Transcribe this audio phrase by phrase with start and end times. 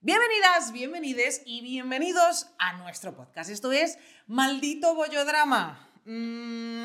[0.00, 3.50] Bienvenidas, bienvenides y bienvenidos a nuestro podcast.
[3.50, 3.98] Esto es
[4.28, 5.88] Maldito Bollodrama.
[6.04, 6.84] Mm,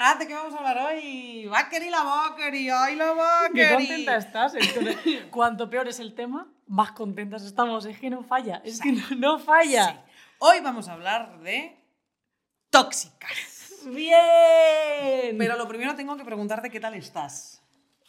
[0.00, 1.46] ah, ¿De qué vamos a hablar hoy?
[1.48, 3.12] Bakeri la Bakeri, ay la
[3.52, 3.86] Qué Bakeri.
[3.88, 4.54] contenta estás.
[5.30, 7.84] Cuanto peor es el tema, más contentas estamos.
[7.86, 8.62] Es que no falla.
[8.64, 9.86] Es que no, no falla.
[9.88, 10.12] Sí.
[10.40, 11.76] Hoy vamos a hablar de
[12.70, 13.30] tóxicas.
[13.86, 15.36] Bien.
[15.38, 17.62] Pero lo primero tengo que preguntarte qué tal estás.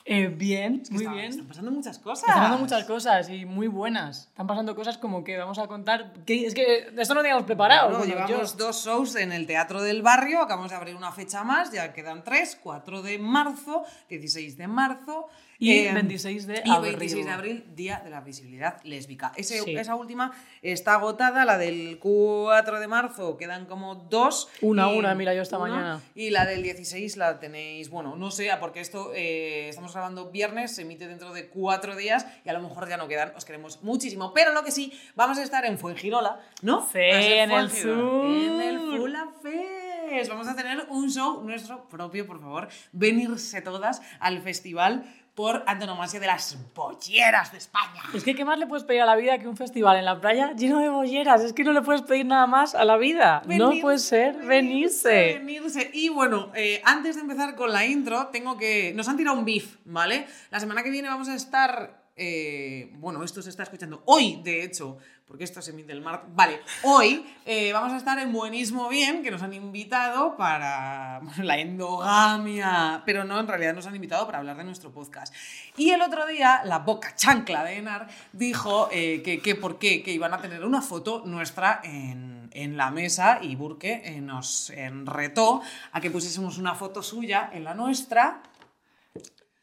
[0.06, 1.26] Eh, bien, Es que muy está- bien.
[1.30, 2.24] Están pasando muchas cosas.
[2.24, 4.28] Están pasando muchas cosas y muy buenas.
[4.30, 6.14] Están pasando cosas como que vamos a contar.
[6.26, 8.04] Que, es que esto no teníamos preparado.
[8.04, 11.72] Llevamos yo- dos shows en el Teatro del Barrio, acabamos de abrir una fecha más,
[11.72, 15.28] ya quedan tres, 4 de marzo, 16 de marzo
[15.62, 16.96] Y eh, 26 de y abril.
[16.96, 19.34] 26 de abril, Día de la Visibilidad Lésbica.
[19.36, 19.76] Ese- Sí.
[19.76, 24.48] Esa última está agotada, la del 4 de marzo quedan como dos.
[24.62, 26.02] Una, y- una, mira, yo esta una, mañana.
[26.16, 30.76] Y la del 16 la tenéis, bueno, no sé, porque esto eh, estamos grabando viernes,
[30.76, 33.84] se emite dentro de cuatro días y a lo mejor ya no quedan, os queremos
[33.84, 34.34] muchísimo.
[34.34, 36.88] Pero lo que sí, vamos a estar en Fuengirola, ¿no?
[36.90, 38.98] Sí, en el Fuengirola, En el sur.
[38.98, 40.30] Fula Fest.
[40.30, 42.68] Vamos a tener un show nuestro propio, por favor.
[42.94, 45.04] Venirse todas al festival
[45.40, 48.04] por antonomasia de las bolleras de España.
[48.14, 50.20] Es que, ¿qué más le puedes pedir a la vida que un festival en la
[50.20, 51.42] playa lleno de bolleras?
[51.42, 53.42] Es que no le puedes pedir nada más a la vida.
[53.46, 55.40] no puede ser venirse.
[55.42, 55.92] venirse.
[55.94, 58.92] Y bueno, eh, antes de empezar con la intro, tengo que.
[58.94, 60.28] Nos han tirado un beef, ¿vale?
[60.52, 62.04] La semana que viene vamos a estar.
[62.18, 64.98] eh, bueno, esto se está escuchando hoy, de hecho,
[65.30, 66.28] porque esto se emite el martes.
[66.34, 71.44] Vale, hoy eh, vamos a estar en Buenísimo Bien, que nos han invitado para bueno,
[71.44, 75.32] la endogamia, pero no, en realidad nos han invitado para hablar de nuestro podcast.
[75.78, 80.02] Y el otro día, la boca chancla de Enar dijo eh, que, que por qué,
[80.02, 84.74] que iban a tener una foto nuestra en, en la mesa y Burke eh, nos
[85.06, 88.42] retó a que pusiésemos una foto suya en la nuestra.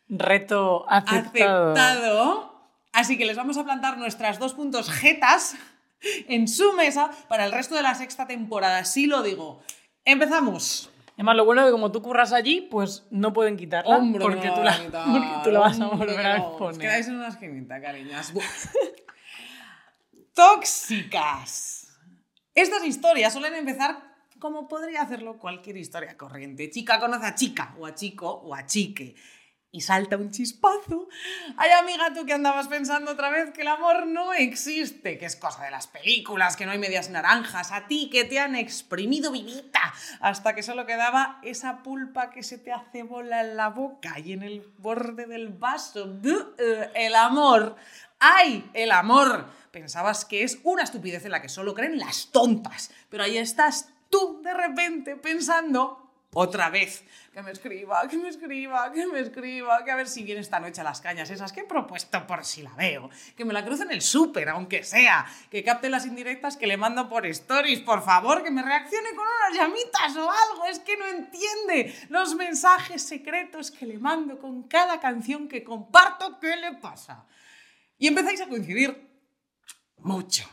[0.09, 1.73] Reto aceptado.
[1.73, 2.56] Aceptado.
[2.97, 5.55] Así que les vamos a plantar nuestras dos puntos jetas
[6.01, 8.87] en su mesa para el resto de la sexta temporada.
[8.87, 9.61] Sí lo digo.
[10.07, 10.91] Empezamos.
[11.13, 13.99] Además, lo bueno es que como tú curras allí, pues no pueden quitarla.
[14.19, 16.49] porque, no tú la, van a quitar, porque tú la vas a volver a no.
[16.53, 16.81] Os poner.
[16.81, 18.33] quedáis en una esquinita, cariñas.
[20.33, 21.99] Tóxicas.
[22.55, 26.71] Estas historias suelen empezar como podría hacerlo cualquier historia corriente.
[26.71, 29.17] Chica conoce a chica, o a chico, o a chique.
[29.73, 31.09] Y salta un chispazo.
[31.57, 35.37] Ay, amiga, tú que andabas pensando otra vez que el amor no existe, que es
[35.37, 39.33] cosa de las películas, que no hay medias naranjas, a ti que te han exprimido
[39.33, 44.19] vivita hasta que solo quedaba esa pulpa que se te hace bola en la boca
[44.19, 46.21] y en el borde del vaso.
[46.25, 47.77] Eh, El amor.
[48.19, 49.51] ¡Ay, el amor!
[49.71, 53.91] Pensabas que es una estupidez en la que solo creen las tontas, pero ahí estás
[54.09, 56.06] tú de repente pensando
[56.39, 57.03] otra vez.
[57.33, 60.61] Que me escriba, que me escriba, que me escriba, que a ver si viene esta
[60.61, 63.09] noche a las cañas esas que he propuesto por si la veo.
[63.37, 65.27] Que me la cruce en el súper, aunque sea.
[65.51, 69.25] Que capte las indirectas que le mando por stories, por favor, que me reaccione con
[69.27, 70.67] unas llamitas o algo.
[70.67, 76.39] Es que no entiende los mensajes secretos que le mando con cada canción que comparto.
[76.39, 77.25] ¿Qué le pasa?
[77.99, 79.09] Y empezáis a coincidir
[79.99, 80.47] mucho.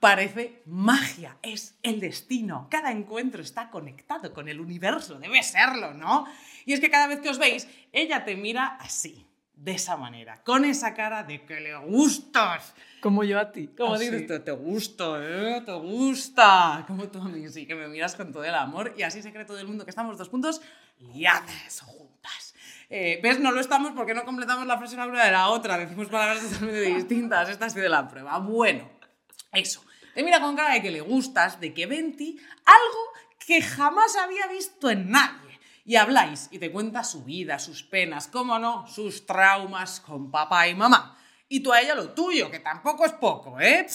[0.00, 2.68] Parece magia, es el destino.
[2.70, 6.26] Cada encuentro está conectado con el universo, debe serlo, ¿no?
[6.66, 10.40] Y es que cada vez que os veis, ella te mira así, de esa manera,
[10.44, 12.74] con esa cara de que le gustas.
[13.00, 13.68] Como yo a ti.
[13.76, 15.62] Como dices, te, te gusta, ¿eh?
[15.66, 16.84] Te gusta.
[16.86, 19.32] Como tú a mí, sí, que me miras con todo el amor y así se
[19.32, 20.60] cree todo el mundo que estamos dos puntos
[20.98, 22.54] liadas o juntas.
[22.88, 23.40] Eh, ¿Ves?
[23.40, 25.76] No lo estamos porque no completamos la frase una de la otra.
[25.76, 27.48] Decimos palabras totalmente distintas.
[27.48, 28.38] Esta ha sido la prueba.
[28.38, 28.88] Bueno,
[29.52, 29.84] eso.
[30.14, 33.62] Te mira con cara de que le gustas, de que ve en ti algo que
[33.62, 35.58] jamás había visto en nadie.
[35.84, 40.68] Y habláis y te cuenta su vida, sus penas, cómo no, sus traumas con papá
[40.68, 41.18] y mamá.
[41.48, 43.86] Y tú a ella lo tuyo, que tampoco es poco, ¿eh?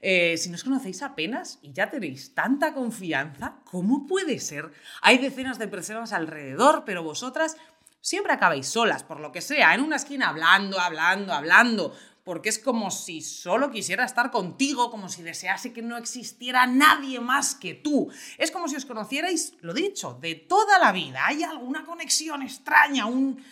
[0.00, 4.72] Eh, si no os conocéis apenas y ya tenéis tanta confianza, ¿cómo puede ser?
[5.00, 7.56] Hay decenas de personas alrededor, pero vosotras
[8.00, 12.58] siempre acabáis solas, por lo que sea, en una esquina hablando, hablando, hablando, porque es
[12.58, 17.74] como si solo quisiera estar contigo, como si desease que no existiera nadie más que
[17.74, 18.10] tú.
[18.38, 21.26] Es como si os conocierais, lo dicho, de toda la vida.
[21.26, 23.42] Hay alguna conexión extraña, un...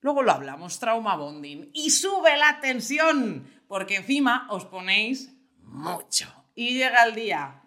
[0.00, 1.70] Luego lo hablamos, trauma bonding.
[1.72, 6.26] Y sube la tensión, porque encima os ponéis mucho.
[6.54, 7.62] Y llega el día.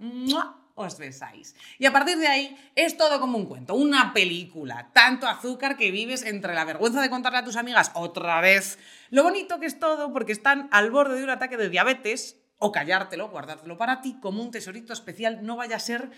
[0.78, 1.56] Os besáis.
[1.80, 4.90] Y a partir de ahí es todo como un cuento, una película.
[4.94, 8.80] Tanto azúcar que vives entre la vergüenza de contarle a tus amigas otra vez.
[9.10, 12.72] Lo bonito que es todo porque están al borde de un ataque de diabetes o
[12.72, 15.44] callártelo, guardártelo para ti como un tesorito especial.
[15.44, 16.12] No vaya a ser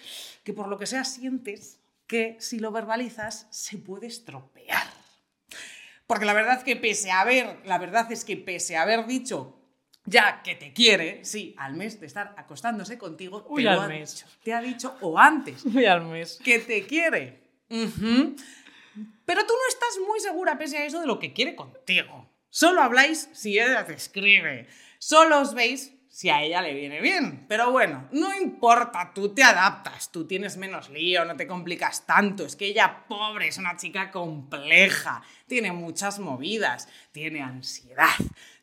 [0.43, 4.83] que por lo que sea sientes que si lo verbalizas se puede estropear.
[6.05, 9.58] Porque la verdad que pese a haber, la verdad es que pese a haber dicho
[10.09, 13.87] ya que te quiere, sí, al mes de estar acostándose contigo, Uy, te, al ha
[13.87, 14.15] mes.
[14.15, 14.25] dicho.
[14.43, 16.39] te ha dicho, o antes, Voy al mes.
[16.43, 17.43] que te quiere.
[17.69, 22.29] Pero tú no estás muy segura, pese a eso, de lo que quiere contigo.
[22.49, 24.67] Solo habláis si ella te escribe.
[24.97, 27.45] Solo os veis si a ella le viene bien.
[27.47, 32.43] Pero bueno, no importa, tú te adaptas, tú tienes menos lío, no te complicas tanto.
[32.45, 38.09] Es que ella, pobre, es una chica compleja, tiene muchas movidas, tiene ansiedad.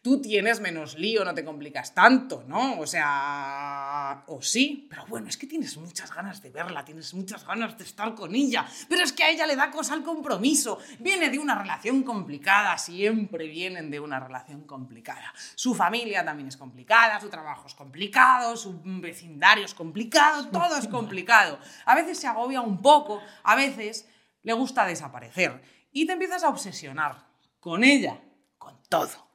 [0.07, 2.79] Tú tienes menos lío, no te complicas tanto, ¿no?
[2.79, 7.45] O sea, o sí, pero bueno, es que tienes muchas ganas de verla, tienes muchas
[7.45, 10.79] ganas de estar con ella, pero es que a ella le da cosa el compromiso,
[11.01, 15.35] viene de una relación complicada, siempre vienen de una relación complicada.
[15.57, 20.87] Su familia también es complicada, su trabajo es complicado, su vecindario es complicado, todo es
[20.87, 21.59] complicado.
[21.85, 24.09] A veces se agobia un poco, a veces
[24.45, 25.61] le gusta desaparecer
[25.91, 27.27] y te empiezas a obsesionar
[27.59, 28.21] con ella,
[28.57, 29.26] con todo.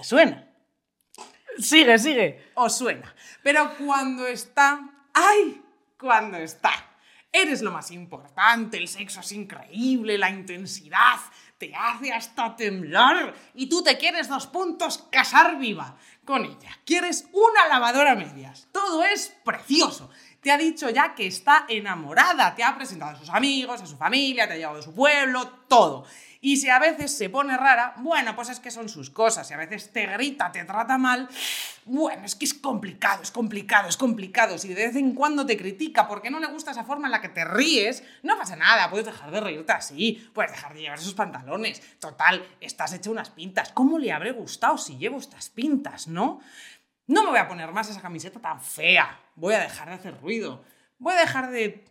[0.00, 0.48] ¿Te suena?
[1.58, 2.52] Sigue, sigue.
[2.54, 3.14] os suena.
[3.42, 4.80] Pero cuando está,
[5.12, 5.60] ¡ay!
[5.98, 6.72] Cuando está.
[7.30, 11.20] Eres lo más importante, el sexo es increíble, la intensidad
[11.58, 16.70] te hace hasta temblar y tú te quieres dos puntos casar viva con ella.
[16.86, 18.68] Quieres una lavadora a medias.
[18.72, 20.08] Todo es precioso.
[20.40, 23.98] Te ha dicho ya que está enamorada, te ha presentado a sus amigos, a su
[23.98, 26.06] familia, te ha llevado de su pueblo, todo.
[26.42, 29.46] Y si a veces se pone rara, bueno, pues es que son sus cosas.
[29.46, 31.28] Si a veces te grita, te trata mal,
[31.84, 34.56] bueno, es que es complicado, es complicado, es complicado.
[34.56, 37.20] Si de vez en cuando te critica porque no le gusta esa forma en la
[37.20, 40.98] que te ríes, no pasa nada, puedes dejar de reírte así, puedes dejar de llevar
[40.98, 41.82] esos pantalones.
[41.98, 43.72] Total, estás hecha unas pintas.
[43.72, 46.40] ¿Cómo le habré gustado si llevo estas pintas, no?
[47.06, 49.20] No me voy a poner más esa camiseta tan fea.
[49.34, 50.64] Voy a dejar de hacer ruido.
[50.98, 51.84] Voy a dejar de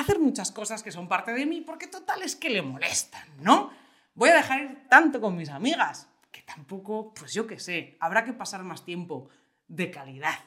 [0.00, 3.70] hacer muchas cosas que son parte de mí porque total es que le molestan, ¿no?
[4.14, 8.24] Voy a dejar ir tanto con mis amigas, que tampoco, pues yo qué sé, habrá
[8.24, 9.28] que pasar más tiempo
[9.68, 10.38] de calidad.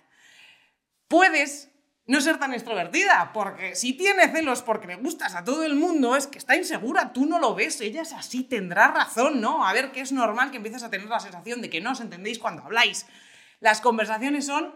[1.08, 1.72] Puedes
[2.08, 6.16] no ser tan extrovertida, porque si tiene celos porque le gustas a todo el mundo,
[6.16, 9.66] es que está insegura, tú no lo ves, ella es así, tendrá razón, ¿no?
[9.66, 12.02] A ver, que es normal que empieces a tener la sensación de que no os
[12.02, 13.06] entendéis cuando habláis.
[13.60, 14.76] Las conversaciones son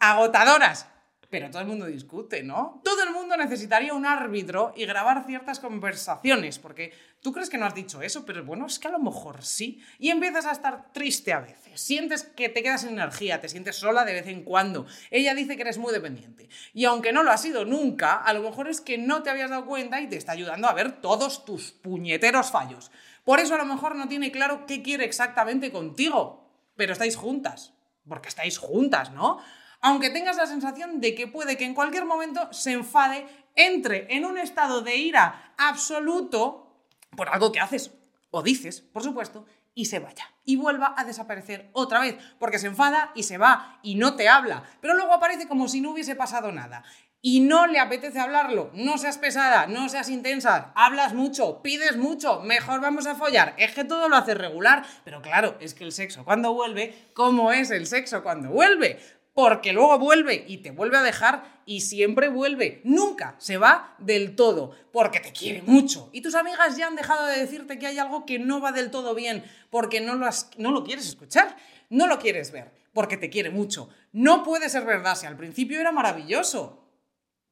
[0.00, 0.88] agotadoras,
[1.34, 2.80] pero todo el mundo discute, ¿no?
[2.84, 6.92] Todo el mundo necesitaría un árbitro y grabar ciertas conversaciones, porque
[7.22, 9.82] tú crees que no has dicho eso, pero bueno, es que a lo mejor sí.
[9.98, 13.74] Y empiezas a estar triste a veces, sientes que te quedas sin energía, te sientes
[13.74, 14.86] sola de vez en cuando.
[15.10, 16.48] Ella dice que eres muy dependiente.
[16.72, 19.50] Y aunque no lo has sido nunca, a lo mejor es que no te habías
[19.50, 22.92] dado cuenta y te está ayudando a ver todos tus puñeteros fallos.
[23.24, 27.72] Por eso a lo mejor no tiene claro qué quiere exactamente contigo, pero estáis juntas,
[28.06, 29.40] porque estáis juntas, ¿no?
[29.84, 34.24] Aunque tengas la sensación de que puede que en cualquier momento se enfade, entre en
[34.24, 37.92] un estado de ira absoluto por algo que haces
[38.30, 39.44] o dices, por supuesto,
[39.74, 40.32] y se vaya.
[40.42, 44.26] Y vuelva a desaparecer otra vez, porque se enfada y se va y no te
[44.26, 46.82] habla, pero luego aparece como si no hubiese pasado nada.
[47.26, 52.40] Y no le apetece hablarlo, no seas pesada, no seas intensa, hablas mucho, pides mucho,
[52.40, 53.54] mejor vamos a follar.
[53.56, 57.50] Es que todo lo haces regular, pero claro, es que el sexo cuando vuelve, ¿cómo
[57.50, 58.98] es el sexo cuando vuelve?
[59.34, 62.80] Porque luego vuelve y te vuelve a dejar y siempre vuelve.
[62.84, 66.08] Nunca se va del todo, porque te quiere mucho.
[66.12, 68.90] Y tus amigas ya han dejado de decirte que hay algo que no va del
[68.90, 70.28] todo bien, porque no lo,
[70.58, 71.56] no lo quieres escuchar,
[71.90, 73.88] no lo quieres ver, porque te quiere mucho.
[74.12, 76.83] No puede ser verdad, si al principio era maravilloso.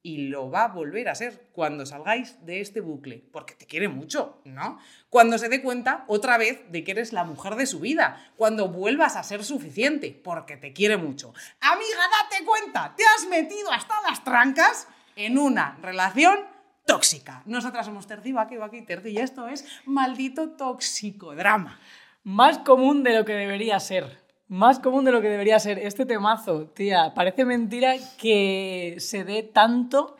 [0.04, 3.86] Y lo va a volver a ser cuando salgáis de este bucle, porque te quiere
[3.86, 4.80] mucho, ¿no?
[5.08, 8.68] Cuando se dé cuenta otra vez de que eres la mujer de su vida, cuando
[8.68, 11.32] vuelvas a ser suficiente, porque te quiere mucho.
[11.60, 16.40] Amiga, date cuenta, te has metido hasta las trancas en una relación
[16.84, 17.42] tóxica.
[17.46, 21.78] Nosotras somos Terci, Baki, Baki, Terci, y esto es maldito toxicodrama.
[22.24, 24.21] Más común de lo que debería ser.
[24.52, 25.78] Más común de lo que debería ser.
[25.78, 30.14] Este temazo, tía, parece mentira que se dé tanto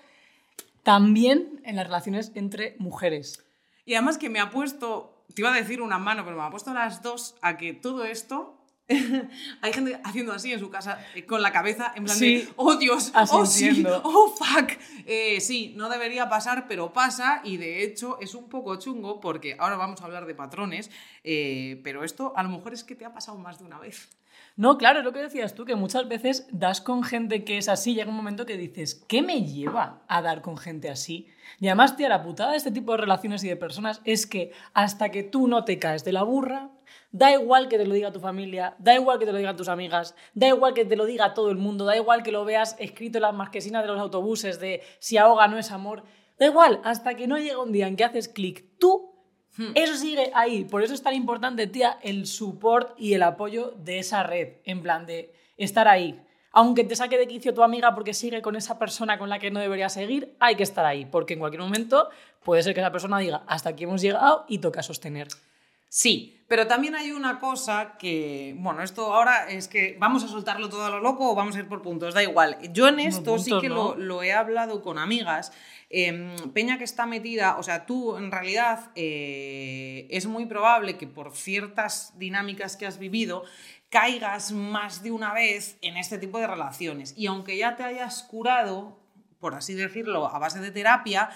[0.83, 3.45] también en las relaciones entre mujeres.
[3.85, 6.51] Y además que me ha puesto, te iba a decir una mano, pero me ha
[6.51, 8.57] puesto las dos a que todo esto.
[9.61, 12.37] Hay gente haciendo así en su casa eh, con la cabeza en plan Sí.
[12.39, 14.71] de, oh Dios, oh sí, oh fuck.
[15.05, 19.57] Eh, sí, no debería pasar, pero pasa y de hecho es un poco chungo porque
[19.59, 20.91] ahora vamos a hablar de patrones,
[21.23, 24.09] eh, pero esto a lo mejor es que te ha pasado más de una vez.
[24.57, 27.69] No, claro, es lo que decías tú, que muchas veces das con gente que es
[27.69, 31.29] así, llega un momento que dices, ¿qué me lleva a dar con gente así?
[31.59, 34.53] Y además, tía, la putada de este tipo de relaciones y de personas es que
[34.75, 36.71] hasta que tú no te caes de la burra,
[37.11, 39.69] Da igual que te lo diga tu familia, da igual que te lo digan tus
[39.69, 42.75] amigas, da igual que te lo diga todo el mundo, da igual que lo veas
[42.79, 46.05] escrito en las marquesinas de los autobuses de si ahoga no es amor.
[46.39, 49.12] Da igual, hasta que no llega un día en que haces clic tú.
[49.75, 50.65] Eso sigue ahí.
[50.65, 54.55] Por eso es tan importante, tía, el support y el apoyo de esa red.
[54.65, 56.21] En plan de estar ahí.
[56.53, 59.51] Aunque te saque de quicio tu amiga porque sigue con esa persona con la que
[59.51, 61.07] no debería seguir, hay que estar ahí.
[61.07, 62.11] Porque en cualquier momento
[62.45, 65.29] puede ser que esa persona diga, hasta aquí hemos llegado y toca sostener.
[65.95, 70.71] Sí, pero también hay una cosa que, bueno, esto ahora es que vamos a soltarlo
[70.71, 72.57] todo a lo loco o vamos a ir por puntos, da igual.
[72.73, 73.75] Yo en esto sí que ¿no?
[73.75, 75.53] lo, lo he hablado con amigas.
[75.91, 81.07] eh, Peña que está metida, o sea, tú en realidad eh, es muy probable que
[81.07, 83.45] por ciertas dinámicas que has vivido
[83.91, 87.13] caigas más de una vez en este tipo de relaciones.
[87.19, 88.99] Y aunque ya te hayas curado,
[89.41, 91.29] por así decirlo, a base de terapia,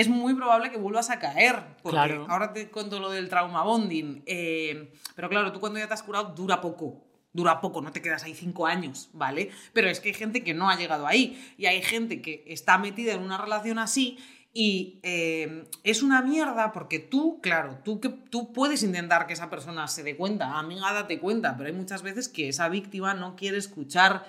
[0.00, 1.62] es muy probable que vuelvas a caer.
[1.82, 2.26] Porque Claro.
[2.28, 4.22] ahora te cuento lo del trauma bonding.
[4.26, 7.02] eh, pero claro, tú cuando ya te has curado dura poco.
[7.32, 9.50] Dura poco, no te quedas ahí cinco años, ¿vale?
[9.74, 11.54] Pero es que hay gente que no ha llegado ahí.
[11.58, 14.18] Y hay gente que está metida en una relación así.
[14.52, 19.50] Y eh, es una mierda porque tú, claro, tú, que, tú puedes intentar que esa
[19.50, 23.36] persona se dé cuenta, amiga, date cuenta, pero hay muchas veces que esa víctima no
[23.36, 24.24] quiere escuchar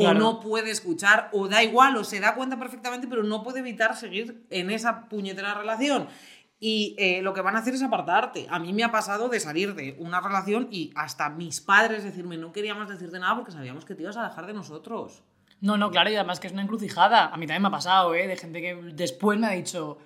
[0.00, 0.16] Claro.
[0.16, 3.60] o no puede escuchar, o da igual, o se da cuenta perfectamente, pero no puede
[3.60, 6.08] evitar seguir en esa puñetera relación.
[6.62, 8.46] Y eh, lo que van a hacer es apartarte.
[8.50, 12.36] A mí me ha pasado de salir de una relación y hasta mis padres decirme,
[12.36, 15.22] no queríamos decirte nada porque sabíamos que te ibas a dejar de nosotros.
[15.62, 17.26] No, no, claro, y además que es una encrucijada.
[17.26, 18.26] A mí también me ha pasado, ¿eh?
[18.26, 19.98] De gente que después me ha dicho,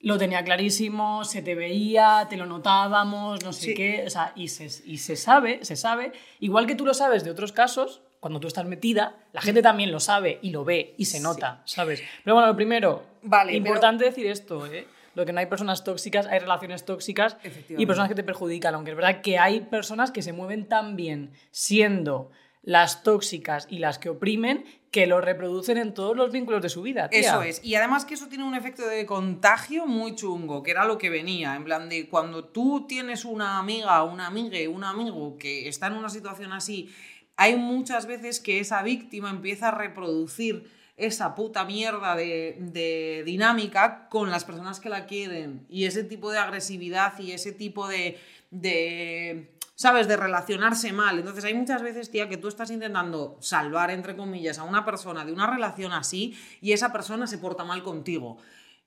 [0.00, 3.74] lo tenía clarísimo, se te veía, te lo notábamos, no sé Sí.
[3.74, 4.04] qué.
[4.06, 6.12] O sea, y se, y se sabe, se sabe.
[6.40, 9.90] Igual que tú lo sabes de otros casos, cuando tú estás metida, la gente también
[9.90, 12.04] lo sabe y lo ve y se nota, ¿sabes?
[12.22, 14.86] Pero bueno, lo primero, Vale, importante decir esto, ¿eh?
[15.16, 17.36] Lo que no hay personas tóxicas, hay relaciones tóxicas
[17.68, 20.94] y personas que te perjudican, aunque es verdad que hay personas que se mueven tan
[20.94, 22.30] bien siendo
[22.62, 26.82] las tóxicas y las que oprimen que lo reproducen en todos los vínculos de su
[26.82, 27.08] vida.
[27.08, 27.20] tía.
[27.20, 27.64] Eso es.
[27.64, 31.10] Y además que eso tiene un efecto de contagio muy chungo, que era lo que
[31.10, 31.56] venía.
[31.56, 35.94] En plan de cuando tú tienes una amiga, una amiga, un amigo que está en
[35.94, 36.88] una situación así,
[37.36, 44.08] hay muchas veces que esa víctima empieza a reproducir esa puta mierda de, de dinámica
[44.08, 45.66] con las personas que la quieren.
[45.68, 48.18] Y ese tipo de agresividad y ese tipo de.
[48.50, 50.06] de ¿Sabes?
[50.06, 51.18] De relacionarse mal.
[51.18, 55.24] Entonces hay muchas veces, tía, que tú estás intentando salvar, entre comillas, a una persona
[55.24, 58.38] de una relación así y esa persona se porta mal contigo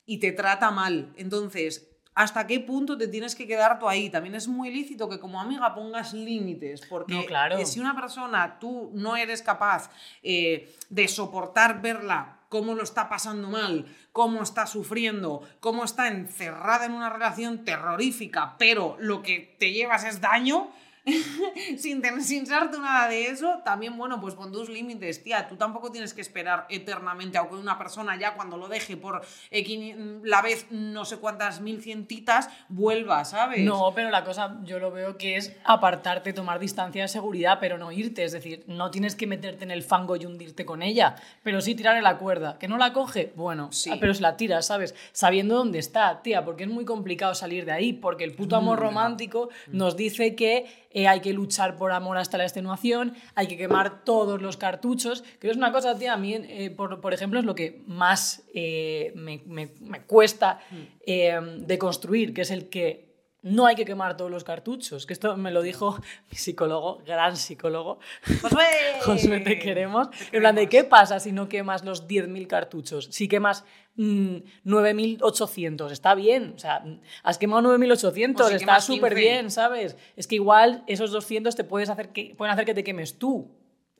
[0.05, 1.11] y te trata mal.
[1.17, 4.09] Entonces, ¿hasta qué punto te tienes que quedar tú ahí?
[4.09, 7.63] También es muy lícito que como amiga pongas límites, porque No, claro.
[7.65, 9.91] si una persona tú no eres capaz
[10.23, 16.85] eh, de soportar verla cómo lo está pasando mal, cómo está sufriendo, cómo está encerrada
[16.85, 20.71] en una relación terrorífica, pero lo que te llevas es daño,
[21.77, 25.47] sin, sin ser tú nada de eso, también, bueno, pues pon tus límites, tía.
[25.47, 29.21] Tú tampoco tienes que esperar eternamente a que una persona ya cuando lo deje por
[29.51, 33.61] eh, la vez no sé cuántas mil cientitas vuelva, ¿sabes?
[33.61, 37.77] No, pero la cosa yo lo veo que es apartarte, tomar distancia de seguridad, pero
[37.77, 38.23] no irte.
[38.23, 41.75] Es decir, no tienes que meterte en el fango y hundirte con ella, pero sí
[41.75, 42.57] tirarle la cuerda.
[42.57, 43.33] ¿Que no la coge?
[43.35, 43.91] Bueno, Sí.
[43.93, 44.95] ah, pero se la tiras, ¿sabes?
[45.11, 48.79] Sabiendo dónde está, tía, porque es muy complicado salir de ahí, porque el puto amor
[48.79, 53.57] romántico nos dice que eh, hay que luchar por amor hasta la extenuación, hay que
[53.57, 57.37] quemar todos los cartuchos, que es una cosa, tía, a mí, eh, por, por ejemplo,
[57.39, 60.59] es lo que más eh, me, me- me cuesta
[61.05, 63.04] eh, de construir, que es el que
[63.45, 65.99] no hay que quemar todos los cartuchos, que esto me lo dijo
[66.31, 67.99] mi psicólogo, gran psicólogo,
[68.41, 68.65] Josué.
[69.03, 70.09] Josué, te queremos.
[70.09, 73.07] Te En plan, ¿de qué pasa si no quemas los 10.000 cartuchos?
[73.11, 73.63] Si quemas
[73.97, 76.53] mm, 9.800, está bien.
[76.55, 79.29] O sea, mm, has quemado 9.800, Pues si está súper 15.
[79.29, 79.95] bien, ¿sabes?
[80.15, 83.51] Es que igual esos 200 te puedes hacer que, pueden hacer que te quemes tú.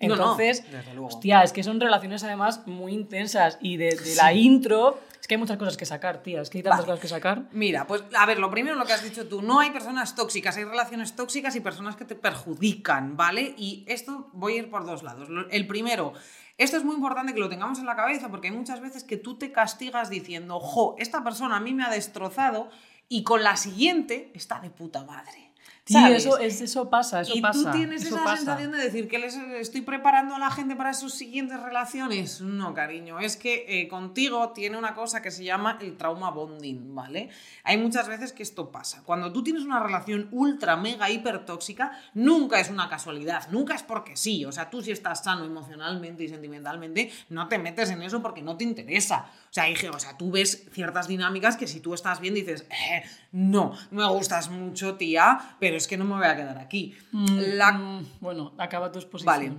[0.02, 0.64] No, no, Entonces,
[1.00, 5.34] hostia, es que son relaciones además muy intensas y de, de la intro, es que
[5.34, 6.86] hay muchas cosas que sacar, tía, es que hay tantas Vale.
[6.92, 7.46] cosas que sacar.
[7.52, 10.56] Mira, pues a ver, lo primero lo que has dicho tú, no hay personas tóxicas,
[10.56, 13.56] hay relaciones tóxicas y personas que te perjudican, ¿vale?
[13.58, 15.28] Y esto voy a ir por dos lados.
[15.50, 16.14] El primero,
[16.60, 19.18] esto es muy importante que lo tengamos en la cabeza porque hay muchas veces que
[19.18, 22.70] tú te castigas diciendo, jo, esta persona a mí me ha destrozado
[23.10, 25.45] y con la siguiente está de puta madre.
[25.88, 27.72] Sí, eso, es, eso pasa, eso y pasa.
[27.72, 28.38] tú tienes esa pasa.
[28.38, 32.42] sensación de decir que les estoy preparando a la gente para sus siguientes relaciones.
[32.42, 36.96] No, cariño, es que eh, contigo tiene una cosa que se llama el trauma bonding,
[36.96, 37.30] ¿vale?
[37.64, 39.04] Hay muchas veces que esto pasa.
[39.06, 43.84] Cuando tú tienes una relación ultra, mega, hiper tóxica, nunca es una casualidad, nunca es
[43.84, 44.44] porque sí.
[44.44, 48.42] O sea, tú si estás sano emocionalmente y sentimentalmente, no te metes en eso porque
[48.42, 49.28] no te interesa.
[49.52, 52.66] O sea, dije, o sea, tú ves ciertas dinámicas que si tú estás bien dices,
[52.72, 56.58] "Eh, no, me gustas mucho, tía, pero pero es que no me voy a quedar
[56.58, 56.96] aquí.
[57.12, 59.26] Mm, La- mm, bueno, acaba tu exposición.
[59.36, 59.52] Vale.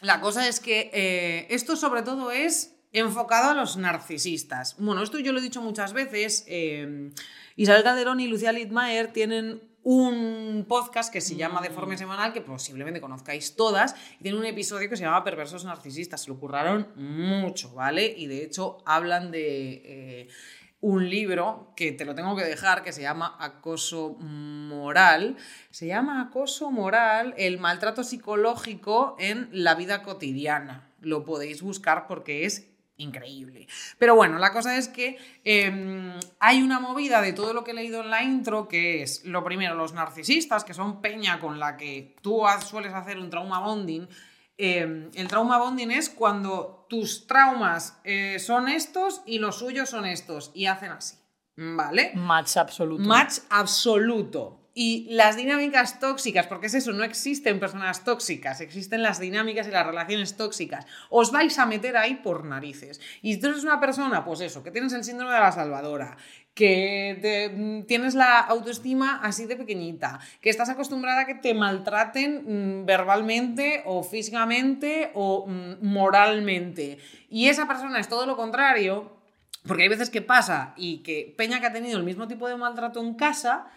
[0.00, 4.76] La cosa es que eh, esto sobre todo es enfocado a los narcisistas.
[4.78, 6.44] Bueno, esto yo lo he dicho muchas veces.
[6.46, 7.10] eh,
[7.56, 12.40] Isabel Calderón y Lucía Littmayer tienen un podcast que se llama De Forma Semanal, que
[12.40, 16.22] posiblemente conozcáis todas, y tiene un episodio que se llama Perversos Narcisistas.
[16.22, 18.06] Se lo curraron mucho, ¿vale?
[18.16, 20.28] Y de hecho hablan de eh,
[20.80, 25.36] un libro que te lo tengo que dejar, que se llama Acoso Moral.
[25.70, 30.90] Se llama Acoso Moral, el maltrato psicológico en la vida cotidiana.
[31.00, 32.68] Lo podéis buscar porque es
[32.98, 33.68] increíble.
[33.98, 37.74] Pero bueno, la cosa es que eh, hay una movida de todo lo que he
[37.74, 41.76] leído en la intro, que es, lo primero, los narcisistas, que son peña con la
[41.76, 44.08] que tú sueles hacer un trauma bonding.
[44.58, 50.06] Eh, el trauma bonding es cuando tus traumas eh, son estos y los suyos son
[50.06, 51.16] estos, y hacen así.
[51.56, 52.12] ¿Vale?
[52.14, 53.02] Match absoluto.
[53.02, 54.65] Match absoluto.
[54.78, 59.70] Y las dinámicas tóxicas, porque es eso, no existen personas tóxicas, existen las dinámicas y
[59.70, 60.84] las relaciones tóxicas.
[61.08, 63.00] Os vais a meter ahí por narices.
[63.22, 66.18] Y tú eres una persona, pues eso, que tienes el síndrome de la salvadora,
[66.52, 72.82] que mm, tienes la autoestima así de pequeñita, que estás acostumbrada a que te maltraten
[72.82, 76.98] mm, verbalmente o físicamente o mm, moralmente.
[77.30, 79.16] Y esa persona es todo lo contrario,
[79.66, 82.58] porque hay veces que pasa y que Peña que ha tenido el mismo tipo de
[82.58, 83.68] maltrato en casa,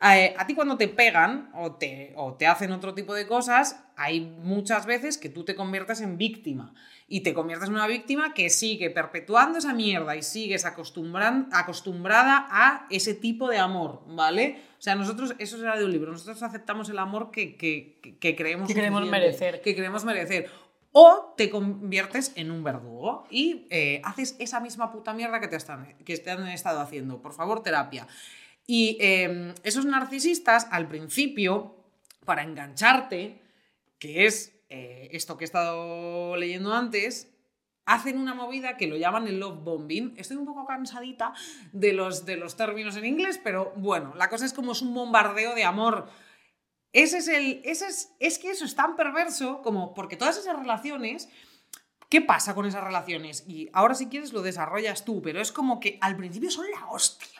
[0.00, 3.82] eh, a ti cuando te pegan o te, o te hacen otro tipo de cosas,
[3.96, 6.72] hay muchas veces que tú te conviertes en víctima.
[7.10, 12.86] Y te conviertes en una víctima que sigue perpetuando esa mierda y sigues acostumbrada a
[12.90, 14.60] ese tipo de amor, ¿vale?
[14.78, 18.18] O sea, nosotros, eso será de un libro, nosotros aceptamos el amor que, que, que-
[18.18, 19.60] que creemos Que queremos merecer.
[19.62, 20.50] Que queremos merecer.
[20.92, 25.56] O te conviertes en un verdugo y eh, haces esa misma puta mierda que te,
[25.56, 27.20] están, que te han estado haciendo.
[27.20, 28.06] Por favor, terapia.
[28.70, 31.74] Y eh, esos narcisistas, al principio,
[32.26, 33.40] para engancharte,
[33.98, 37.32] que es eh, esto que he estado leyendo antes,
[37.86, 40.12] hacen una movida que lo llaman el love bombing.
[40.18, 41.32] Estoy un poco cansadita
[41.72, 44.92] de los, de los términos en inglés, pero bueno, la cosa es como es un
[44.92, 46.10] bombardeo de amor.
[46.92, 47.62] Ese es el.
[47.64, 49.94] Ese es, es que eso es tan perverso como.
[49.94, 51.30] Porque todas esas relaciones.
[52.10, 53.44] ¿Qué pasa con esas relaciones?
[53.46, 56.86] Y ahora, si quieres, lo desarrollas tú, pero es como que al principio son la
[56.86, 57.37] hostia.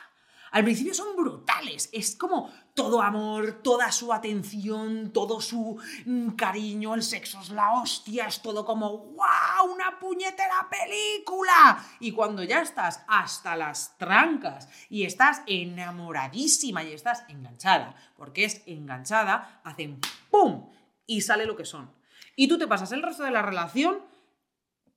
[0.51, 1.89] Al principio son brutales.
[1.91, 7.73] Es como todo amor, toda su atención, todo su mm, cariño, el sexo es la
[7.73, 9.73] hostia, es todo como ¡wow!
[9.73, 11.85] ¡Una puñetera película!
[11.99, 18.63] Y cuando ya estás hasta las trancas y estás enamoradísima y estás enganchada, porque es
[18.65, 20.69] enganchada, hacen ¡pum!
[21.05, 21.91] y sale lo que son.
[22.35, 23.99] Y tú te pasas el resto de la relación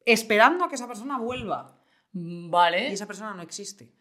[0.07, 1.79] esperando a que esa persona vuelva.
[2.12, 2.91] Vale.
[2.91, 3.93] Y esa persona no existe.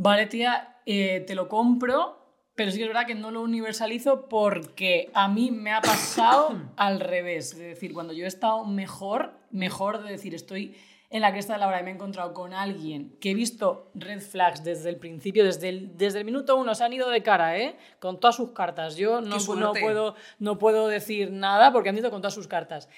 [0.00, 4.28] Vale, tía, eh, te lo compro, pero sí que es verdad que no lo universalizo
[4.28, 7.54] porque a mí me ha pasado al revés.
[7.54, 10.76] Es decir, cuando yo he estado mejor, mejor de decir, estoy
[11.10, 13.90] en la cresta de la hora y me he encontrado con alguien que he visto
[13.94, 17.24] red flags desde el principio, desde el, desde el minuto uno, se han ido de
[17.24, 17.76] cara, ¿eh?
[17.98, 18.94] Con todas sus cartas.
[18.94, 22.88] Yo no, no, puedo, no puedo decir nada porque han ido con todas sus cartas.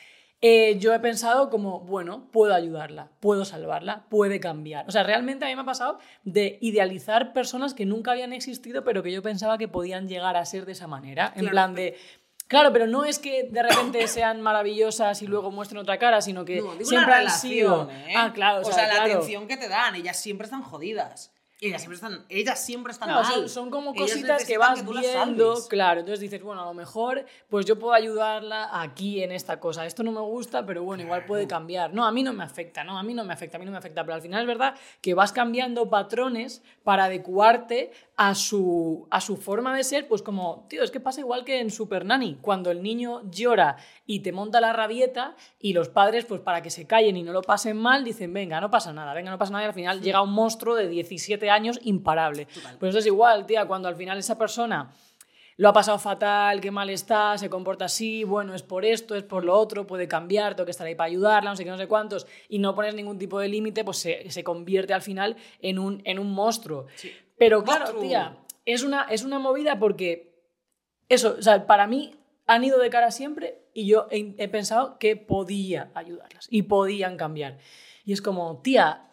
[0.43, 4.89] Eh, yo he pensado como, bueno, puedo ayudarla, puedo salvarla, puede cambiar.
[4.89, 8.83] O sea, realmente a mí me ha pasado de idealizar personas que nunca habían existido,
[8.83, 11.27] pero que yo pensaba que podían llegar a ser de esa manera.
[11.35, 11.51] En Claro.
[11.51, 11.97] plan de...
[12.49, 16.45] Claro, pero no es que de repente sean maravillosas y luego muestren otra cara, sino
[16.45, 17.89] que No, digo siempre la han sido...
[17.91, 18.15] ¿eh?
[18.17, 19.13] Ah, claro, O sea, la claro.
[19.13, 21.33] atención que te dan, ellas siempre están jodidas.
[21.63, 23.35] Ellas siempre están, ellas siempre están Claro, mal.
[23.35, 26.73] son, son como Ellas cositas que vas las viendo, claro, entonces dices, bueno, a lo
[26.73, 31.03] mejor pues yo puedo ayudarla aquí en esta cosa, esto no me gusta, pero bueno,
[31.03, 31.93] igual puede cambiar.
[31.93, 33.73] No, a mí no me afecta, no, a mí no me afecta, a mí no
[33.73, 39.07] me afecta, pero al final es verdad que vas cambiando patrones para adecuarte a su,
[39.11, 42.05] a su forma de ser, pues como, tío, es que pasa igual que en Super
[42.07, 46.63] Nanny, cuando el niño llora y te monta la rabieta y los padres, pues para
[46.63, 49.39] que se callen y no lo pasen mal, dicen, venga, no pasa nada, venga, no
[49.39, 52.47] pasa nada y al final llega un monstruo de 17 años imparable.
[52.47, 52.77] Total.
[52.79, 54.93] Pues eso es igual, tía, cuando al final esa persona
[55.61, 59.25] lo ha pasado fatal, qué mal está, se comporta así, bueno, es por esto, es
[59.25, 61.77] por lo otro, puede cambiar, tengo que estar ahí para ayudarla, no sé qué, no
[61.77, 65.37] sé cuántos, y no pones ningún tipo de límite, pues se, se convierte al final
[65.61, 66.87] en un, en un monstruo.
[66.95, 67.13] Sí.
[67.37, 68.03] Pero claro, Monstruo.
[68.03, 70.33] tía, es una, es una movida porque
[71.11, 72.15] eso, o sea, para mí
[72.47, 77.19] han ido de cara siempre y yo he, he pensado que podía ayudarlas y podían
[77.19, 77.59] cambiar.
[78.07, 79.11] Y es como, tía,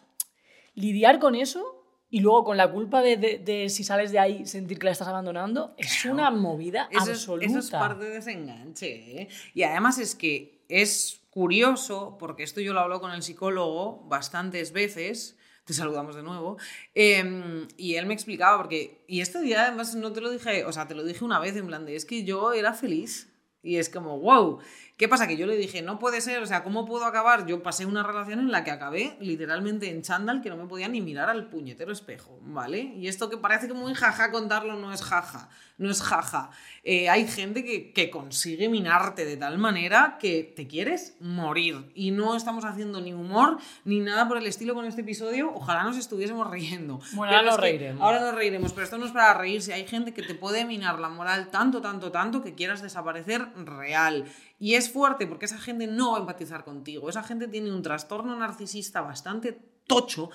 [0.74, 1.77] lidiar con eso
[2.10, 4.92] y luego con la culpa de, de- de si sales de ahí sentir que la
[4.92, 6.14] estás abandonando es Claro.
[6.14, 7.46] una movida Eso es, absoluta.
[7.46, 9.22] eso es parte de ese enganche.
[9.22, 9.28] ¿eh?
[9.54, 14.72] Y además es que es curioso, porque esto yo lo hablo con el psicólogo bastantes
[14.72, 16.56] veces, te saludamos de nuevo.
[16.94, 20.72] Em, y él me explicaba, porque, y este día además no te lo dije, o
[20.72, 23.32] sea, te lo dije una vez en plan de, es que yo era feliz.
[23.62, 24.60] Y es como, wow,
[24.98, 25.26] ¿qué pasa?
[25.26, 27.46] Que yo le dije, no puede ser, o sea, ¿cómo puedo acabar?
[27.46, 30.88] Yo pasé una relación en la que acabé literalmente en chándal que no me podía
[30.88, 32.80] ni mirar al puñetero espejo, ¿vale?
[32.80, 36.50] Y esto que parece que muy jaja contarlo no es jaja, no es jaja.
[36.82, 41.92] Eh, hay gente que, que consigue minarte de tal manera que te quieres morir.
[41.94, 45.52] Y no estamos haciendo ni humor ni nada por el estilo con este episodio.
[45.54, 47.00] Ojalá nos estuviésemos riendo.
[47.12, 48.02] Bueno, ahora nos reiremos.
[48.02, 49.72] Ahora nos reiremos, pero esto no es para reírse.
[49.72, 54.24] Hay gente que te puede minar la moral tanto, tanto, tanto que quieras desaparecer real.
[54.58, 57.08] Y es fuerte porque esa gente no va a empatizar contigo.
[57.08, 60.30] Esa gente tiene un trastorno narcisista bastante tocho,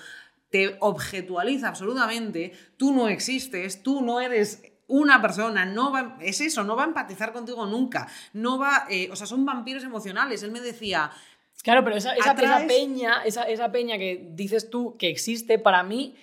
[0.50, 6.62] te objetualiza absolutamente, tú no existes, tú no eres una persona, no va, es eso,
[6.62, 8.08] no va a empatizar contigo nunca.
[8.32, 10.42] No va, eh, o sea, son vampiros emocionales.
[10.42, 11.10] Él me decía,
[11.62, 12.34] Claro, pero esa, esa,
[12.66, 16.14] peña, esa, esa peña que dices tú que existe, para mí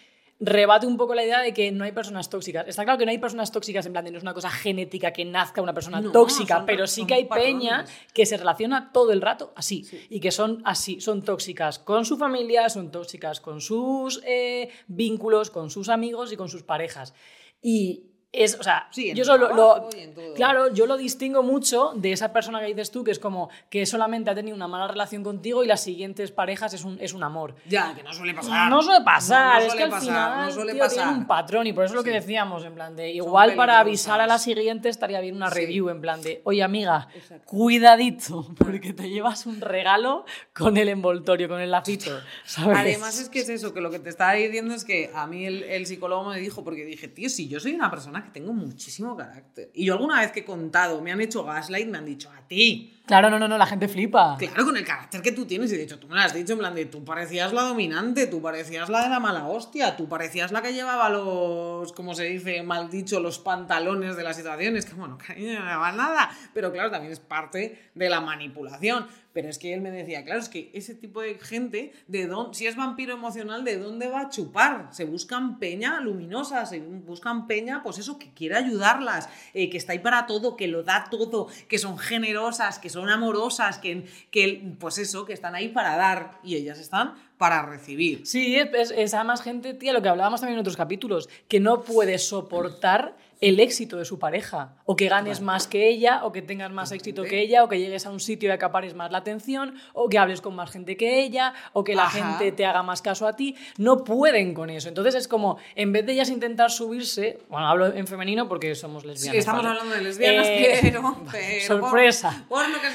[0.44, 2.68] rebate un poco la idea de que no hay personas tóxicas.
[2.68, 5.14] Está claro que no hay personas tóxicas en plan de no es una cosa genética
[5.14, 8.92] que nazca una persona No, tóxica, son- pero sí que hay peña que se relaciona
[8.92, 13.40] todo el rato así y que son así, son tóxicas con su familia, son tóxicas
[13.40, 17.14] con sus eh, vínculos, con sus amigos y con sus parejas.
[17.62, 19.90] Y es, o sea, Sí, yo solo lo,
[20.36, 23.86] claro, yo lo distingo mucho de esa persona que dices tú, que es como que
[23.86, 27.24] solamente ha tenido una mala relación contigo y las siguientes parejas es un, es un
[27.24, 27.56] amor.
[27.68, 28.70] ya, que no suele pasar.
[28.70, 31.08] No suele pasar, No, no es que al pasar, final no suele tío, pasar.
[31.14, 34.22] un patrón y por eso es lo que decíamos, en plan de igual para avisar
[34.22, 35.60] a la siguiente estaría bien una Sí.
[35.60, 37.46] review, en plan de, oye amiga, Exacto.
[37.48, 42.12] cuidadito, porque te llevas un regalo con el envoltorio, con el lacito,
[42.46, 42.78] ¿sabes?
[42.78, 45.46] Además es que es eso, que lo que te estaba diciendo es que a mí
[45.46, 48.54] el, el psicólogo me dijo, porque dije, tío, si yo soy una persona que tengo
[48.54, 49.72] muchísimo carácter.
[49.74, 52.48] Y yo alguna vez que he contado, me han hecho gaslight, me han dicho, a
[52.48, 53.02] ti.
[53.06, 54.38] Claro, no, no, no, la gente flipa.
[54.38, 56.54] Claro, con el carácter que tú tienes, y de hecho tú me lo has dicho
[56.54, 60.08] en plan de, tú parecías la dominante, tú parecías la de la mala hostia, tú
[60.08, 64.86] parecías la que llevaba los, como se dice, mal dicho, los pantalones de las situaciones,
[64.86, 69.08] que bueno, cariño, no me va nada, pero claro, también es parte de la manipulación.
[69.34, 72.58] Pero es que él me decía, claro, es que ese tipo de gente, de dónde,
[72.58, 74.90] si es vampiro emocional, ¿de dónde va a chupar?
[74.92, 79.94] Se buscan peña luminosa, se buscan peña, pues eso, que quiere ayudarlas, eh, que está
[79.94, 84.76] ahí para todo, que lo da todo, que son generosas, que son amorosas, que, que,
[84.80, 88.28] pues eso, que están ahí para dar y ellas están para recibir.
[88.28, 91.60] Sí, es, es, es además gente, tía, lo que hablábamos también en otros capítulos, que
[91.60, 96.32] no puede soportar el éxito de su pareja, o que ganes más que ella, o
[96.32, 99.12] que tengas más éxito que ella, o que llegues a un sitio y acapares más
[99.12, 102.20] la atención, o que hables con más gente que ella, o que la Ajá.
[102.36, 104.88] gente te haga más caso a ti, no pueden con eso.
[104.90, 109.02] Entonces es como, en vez de ellas intentar subirse, bueno, hablo en femenino porque somos
[109.04, 109.40] Sí, lesbianas.
[109.40, 109.70] estamos ¿vale?
[109.80, 111.02] hablando de lesbianas, Eh, pero,
[111.32, 112.46] pero sorpresa.
[112.48, 112.92] Por, por lo que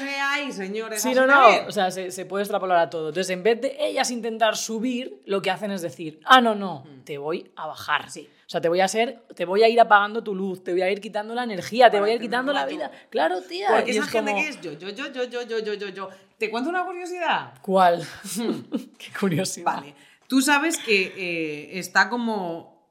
[0.51, 1.01] señores.
[1.01, 3.09] Sí, no, no, o sea, se, se puede extrapolar a todo.
[3.09, 6.85] Entonces, en vez de ellas intentar subir, lo que hacen es decir, ah, no, no,
[7.03, 8.05] te voy a bajar.
[8.07, 8.09] Mm.
[8.09, 8.29] Sí.
[8.47, 10.81] O sea, te voy a ser, te voy a ir apagando tu luz, te voy
[10.81, 12.89] a ir quitando la energía, te voy a ir quitando la vida.
[13.09, 13.67] Claro, tía.
[13.75, 16.09] Porque esa es gente que es yo, yo, yo, yo, yo, yo, yo, yo, yo.
[16.37, 17.55] ¿Te cuento una curiosidad?
[17.61, 18.07] ¿Cuál?
[18.97, 19.65] Qué curiosidad.
[19.65, 19.93] Vale.
[20.27, 22.89] Tú sabes que eh, está como,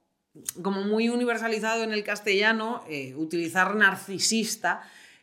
[0.63, 4.83] como muy universalizado en el castellano eh, utilizar narcisista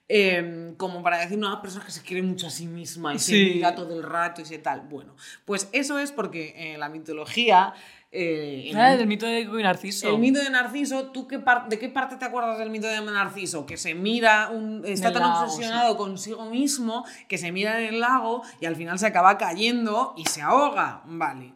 [0.10, 3.34] eh, como para decir una persona que se quiere mucho a sí misma y se
[3.34, 4.82] mira todo el rato y se tal.
[4.82, 5.16] Bueno,
[5.46, 7.76] pues eso es porque en la mitología...
[8.14, 10.10] eh, en Ah, del mito de Narciso.
[10.10, 13.66] el mito de Narciso, ¿tú qué de qué parte te acuerdas del mito de Narciso?
[13.66, 18.00] Que se mira, un, está tan lago, obsesionado consigo mismo que se mira en el
[18.00, 21.02] lago y al final se acaba cayendo y se ahoga.
[21.06, 21.54] Vale.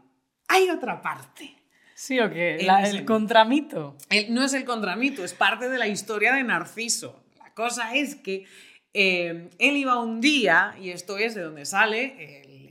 [0.48, 1.54] Hay otra parte.
[1.94, 2.58] ¿Sí o qué?
[2.62, 3.96] La- ese el contramito.
[4.10, 7.24] El- no es el contramito, es parte de la historia de Narciso.
[7.38, 8.46] La cosa es que
[8.94, 12.16] eh, él iba un día, y esto es de donde sale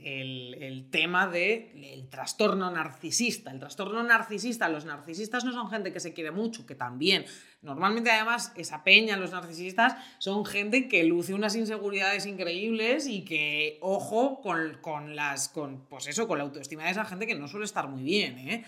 [0.07, 3.51] el, tema del trastorno narcisista.
[3.51, 7.25] El trastorno narcisista, los narcisistas no son gente que se quiere mucho, que también.
[7.61, 13.77] Normalmente además esa peña, los narcisistas, son gente que luce unas inseguridades increíbles y que,
[13.81, 17.47] ojo, con, con las, con, pues eso, con la autoestima de esa gente que no
[17.47, 18.65] suele estar muy bien, ¿eh?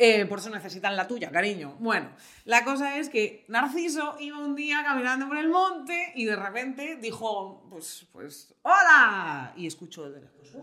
[0.00, 1.76] Eh, por eso necesitan la tuya, cariño.
[1.80, 2.10] Bueno,
[2.44, 6.96] la cosa es que Narciso iba un día caminando por el monte y de repente
[7.02, 9.52] dijo, pues, pues, ¡hola!
[9.56, 10.56] Y escuchó de lejos.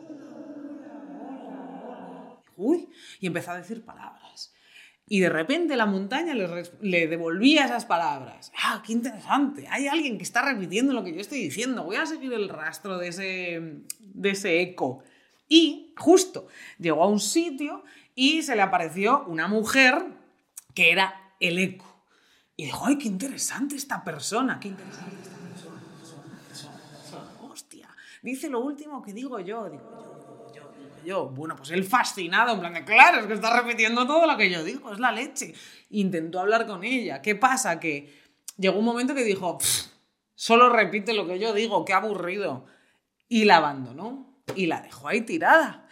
[2.55, 4.53] Uy, y empezó a decir palabras.
[5.07, 6.47] Y de repente la montaña le,
[6.81, 8.53] le devolvía esas palabras.
[8.63, 9.67] ¡Ah, qué interesante!
[9.69, 11.83] Hay alguien que está repitiendo lo que yo estoy diciendo.
[11.83, 15.03] Voy a seguir el rastro de ese, de ese eco.
[15.47, 16.47] Y justo
[16.79, 17.83] llegó a un sitio
[18.15, 20.05] y se le apareció una mujer
[20.73, 21.85] que era el eco.
[22.55, 24.59] Y dijo, ¡ay, qué interesante esta persona!
[24.61, 27.31] ¡Qué interesante esta persona!
[27.41, 27.89] ¡Hostia!
[28.21, 29.69] Dice lo último que digo yo.
[29.69, 31.25] Digo yo, yo, yo.
[31.27, 34.49] Bueno, pues él fascinado, en plan de, claro, es que está repitiendo todo lo que
[34.49, 35.53] yo digo, es la leche.
[35.89, 37.21] Intentó hablar con ella.
[37.21, 37.77] ¿Qué pasa?
[37.77, 38.23] Que
[38.57, 39.57] llegó un momento que dijo,
[40.33, 42.65] solo repite lo que yo digo, qué aburrido.
[43.27, 45.89] Y la abandonó y la dejó ahí tirada.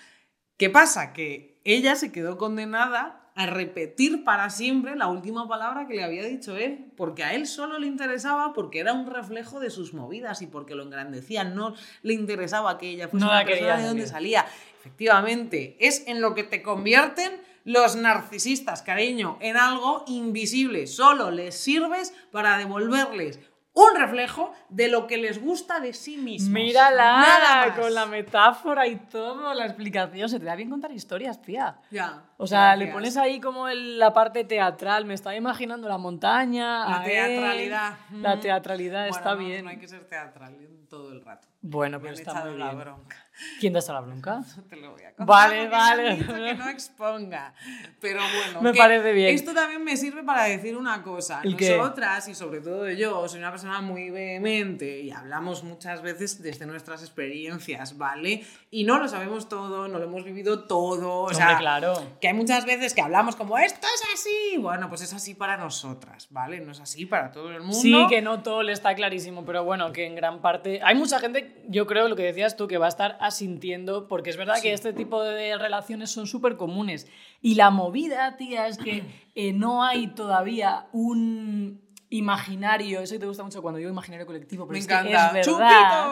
[0.56, 1.12] ¿Qué pasa?
[1.12, 6.24] Que ella se quedó condenada a repetir para siempre la última palabra que le había
[6.24, 10.42] dicho él, porque a él solo le interesaba porque era un reflejo de sus movidas
[10.42, 11.74] y porque lo engrandecía, no
[12.04, 14.36] le interesaba que ella fuese No la persona de donde salir.
[14.36, 14.46] salía.
[14.80, 17.32] Efectivamente, es en lo que te convierten
[17.66, 20.86] los narcisistas, cariño, en algo invisible.
[20.86, 23.40] Solo les sirves para devolverles
[23.74, 26.52] un reflejo de lo que les gusta de sí mismos.
[26.52, 27.80] Nada Mírala, más.
[27.80, 30.30] con la metáfora y todo, la explicación.
[30.30, 31.78] Se te da bien contar historias, tía.
[31.90, 32.22] Ya.
[32.38, 35.06] O sea, le pones ahí como el- la parte teatral.
[35.06, 36.88] Me estaba imaginando la montaña.
[36.88, 37.12] La él.
[37.12, 37.94] teatralidad.
[38.12, 39.64] La teatralidad Bueno, está no, bien.
[39.66, 40.56] No hay que ser teatral
[40.90, 41.48] todo el rato.
[41.66, 42.80] Bueno, han está muy la bien.
[42.80, 43.16] bronca.
[43.60, 44.42] ¿Quién te ha la bronca?
[44.58, 45.26] No te lo voy a contar.
[45.26, 46.18] Vale, vale.
[46.18, 47.54] que no exponga.
[48.00, 49.34] Pero bueno, Me parece bien.
[49.34, 51.42] Esto también me sirve para decir una cosa.
[51.44, 56.66] Nosotras, y sobre todo yo, soy una persona muy vehemente y hablamos muchas veces desde
[56.66, 58.46] nuestras experiencias, ¿vale?
[58.70, 61.22] Y no lo sabemos todo, no lo hemos vivido todo.
[61.22, 61.94] O sea, Hombre, claro.
[62.20, 64.58] que hay muchas veces que hablamos como esto es así.
[64.58, 66.60] Bueno, pues es así para nosotras, ¿vale?
[66.60, 67.80] No es así para todo el mundo.
[67.80, 70.82] Sí, que no todo le está clarísimo, pero bueno, que en gran parte.
[70.84, 74.30] Hay mucha gente, yo creo lo que decías tú, que va a estar asintiendo, porque
[74.30, 77.08] es verdad que este tipo de relaciones son súper comunes.
[77.42, 79.04] Y la movida, tía, es que
[79.36, 81.83] eh, no hay todavía un
[82.16, 85.40] imaginario, eso te gusta mucho cuando digo imaginario colectivo, pero Me es que encanta.
[85.40, 86.08] es verdad.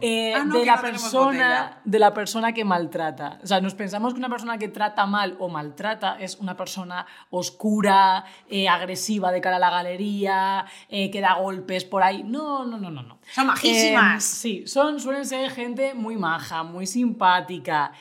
[0.00, 3.38] Eh, Ah, no, de que la no tenemos persona de la persona que maltrata.
[3.42, 7.06] O sea, nos pensamos que una persona que trata mal o maltrata es una persona
[7.30, 12.22] oscura, eh, agresiva de cara a la galería, eh, que da golpes por ahí.
[12.22, 13.18] No, no, no, no, no.
[13.34, 14.22] Son majísimas.
[14.24, 17.92] Sí, son, suelen ser gente muy maja, muy simpática.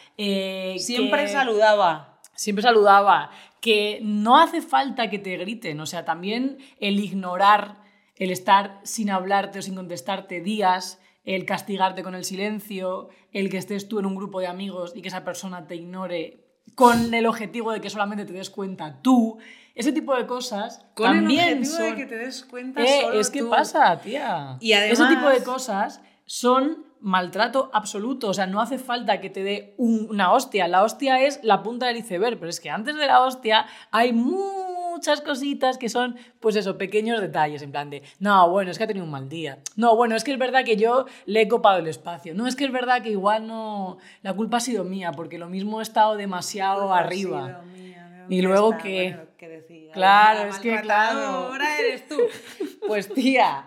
[0.78, 2.06] Siempre que- saludaba.
[2.36, 7.82] siempre saludaba, que no hace falta que te griten, o sea, también el ignorar,
[8.16, 13.58] el estar sin hablarte o sin contestarte días, el castigarte con el silencio, el que
[13.58, 16.46] estés tú en un grupo de amigos y que esa persona te ignore
[16.76, 19.38] con el objetivo de que solamente te des cuenta tú,
[19.76, 21.90] ese tipo de cosas Con también el objetivo son...
[21.92, 23.50] de que te des cuenta Eh, solo es que tú.
[23.50, 24.58] pasa, tía.
[24.60, 28.30] Y Ese además- tipo de cosas son maltrato absoluto.
[28.30, 30.68] O sea, no hace falta que te dé un- una hostia.
[30.68, 34.12] La hostia es la punta del iceberg, pero es que antes de la hostia hay
[34.14, 37.62] muchas cositas que son, pues eso, pequeños detalles.
[37.62, 39.60] En plan de, no, bueno, es que ha tenido un mal día.
[39.76, 42.34] No, bueno, es que es verdad que yo le he copado el espacio.
[42.34, 43.98] No, es que es verdad que igual no.
[44.22, 47.48] La culpa ha sido mía, porque lo mismo he estado demasiado arriba.
[47.48, 49.92] sido mía, ¿de dónde Y luego que- Bueno, ¿qué decía?
[49.94, 51.20] Claro, La es que, claro.
[51.20, 52.18] maltratadora eres tú.
[52.88, 53.66] Pues tía,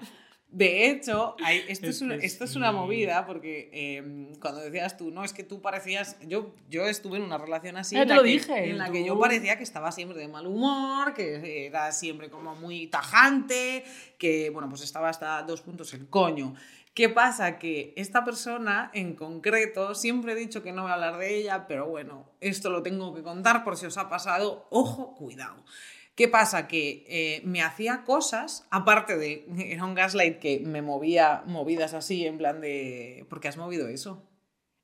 [0.52, 2.58] de hecho, hay- esto, es una, que esto es sí.
[2.58, 7.16] una movida porque eh, cuando decías tú, no, es que tú parecías, yo, yo estuve
[7.16, 9.04] en una relación así Eh, en te la, lo que, dije, en la tú- que
[9.04, 13.84] yo parecía que estaba siempre de mal humor, que era siempre como muy tajante,
[14.18, 16.54] que bueno, pues estaba hasta dos puntos el coño.
[16.94, 17.58] ¿Qué pasa?
[17.58, 21.66] Que esta persona en concreto, siempre he dicho que no voy a hablar de ella,
[21.66, 24.66] pero bueno, esto lo tengo que contar por si os ha pasado.
[24.68, 25.64] Ojo, cuidado.
[26.14, 26.68] ¿Qué pasa?
[26.68, 32.26] Que eh, me hacía cosas, aparte de, era un gaslight que me movía movidas así,
[32.26, 34.28] en plan de, ¿por qué has movido eso?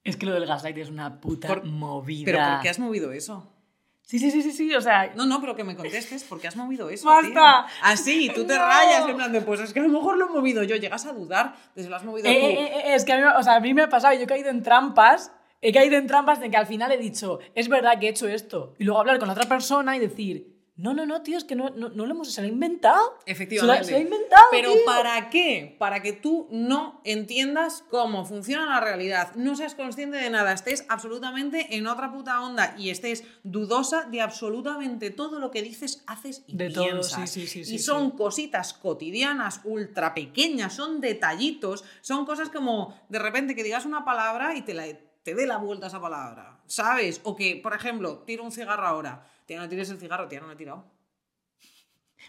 [0.04, 2.22] Es que lo del gaslight es una puta Por- movida.
[2.24, 3.52] ¿Pero por qué has movido eso?
[4.00, 5.12] Sí, sí, sí, sí, sí, o sea...
[5.16, 7.06] No, no, pero que me contestes, ¿por qué has movido eso?
[7.06, 7.66] ¡Basta!
[7.82, 8.64] Así, tú te No.
[8.64, 11.04] rayas en plan de, pues es que a lo mejor lo he movido yo, llegas
[11.04, 12.46] a dudar de si lo has movido Eh, tú.
[12.46, 14.26] eh, eh, es que a mí, o sea, a mí me ha pasado, yo he
[14.26, 17.98] caído en trampas, he caído en trampas de que al final he dicho, es verdad
[18.00, 21.04] que he hecho esto, y luego hablar con la otra persona y decir, no, no,
[21.06, 23.18] no, tío, es que no, no, no lo hemos, se lo ha inventado.
[23.26, 23.84] Efectivamente.
[23.84, 24.44] Se lo, ha- inventado.
[24.52, 24.80] Pero tío.
[24.86, 25.76] ¿para qué?
[25.78, 30.86] Para que tú no entiendas cómo funciona la realidad, no seas consciente de nada, estés
[30.88, 36.44] absolutamente en otra puta onda y estés dudosa de absolutamente todo lo que dices, haces
[36.46, 37.28] y De todo, piensas.
[37.28, 43.18] sí, sí, sí, y son cositas cotidianas, ultra pequeñas, son detallitos, son cosas como de
[43.18, 44.84] repente que digas una palabra y te la
[45.24, 47.20] te dé la vuelta a esa palabra, ¿sabes?
[47.24, 50.46] O que, por ejemplo, tiro un cigarro ahora, tía, no tires el cigarro, tía, no
[50.46, 50.84] lo he tirado.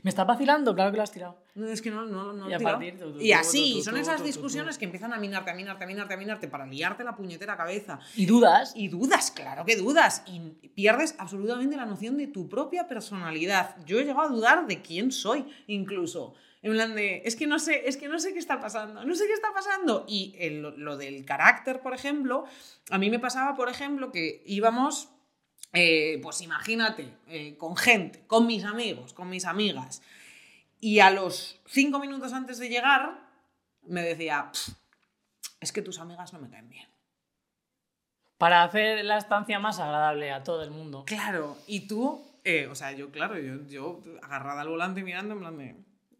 [0.03, 0.73] ¿Me estás vacilando?
[0.73, 1.43] Claro que lo has tirado.
[1.55, 2.77] No, es que no, no, no Y he tirado.
[2.79, 6.47] partir, así, son esas discusiones que empiezan a minarte, a minarte, a minarte, a minarte
[6.47, 7.99] para liarte la puñetera cabeza.
[8.15, 8.71] Y dudas.
[8.75, 10.23] Y dudas, claro que dudas.
[10.27, 13.75] Y pierdes absolutamente la noción de tu propia personalidad.
[13.85, 16.33] Yo he llegado a dudar de quién soy, incluso.
[16.61, 19.15] En plan de, es que no sé, es que no sé qué está pasando, no
[19.15, 20.05] sé qué está pasando.
[20.07, 22.45] Y el- lo del carácter, por ejemplo,
[22.89, 25.09] a mí me pasaba, por ejemplo, que íbamos,
[25.73, 30.01] eh, pues imagínate, eh, con gente, con mis amigos, con mis amigas.
[30.79, 33.19] Y a los cinco minutos antes de llegar,
[33.83, 34.69] me decía, "Pff,
[35.59, 36.87] es que tus amigas no me caen bien.
[38.37, 41.03] Para hacer la estancia más agradable a todo el mundo.
[41.05, 45.39] Claro, y tú, eh, o sea, yo, claro, yo, yo agarrada al volante mirando en
[45.39, 45.75] plan de...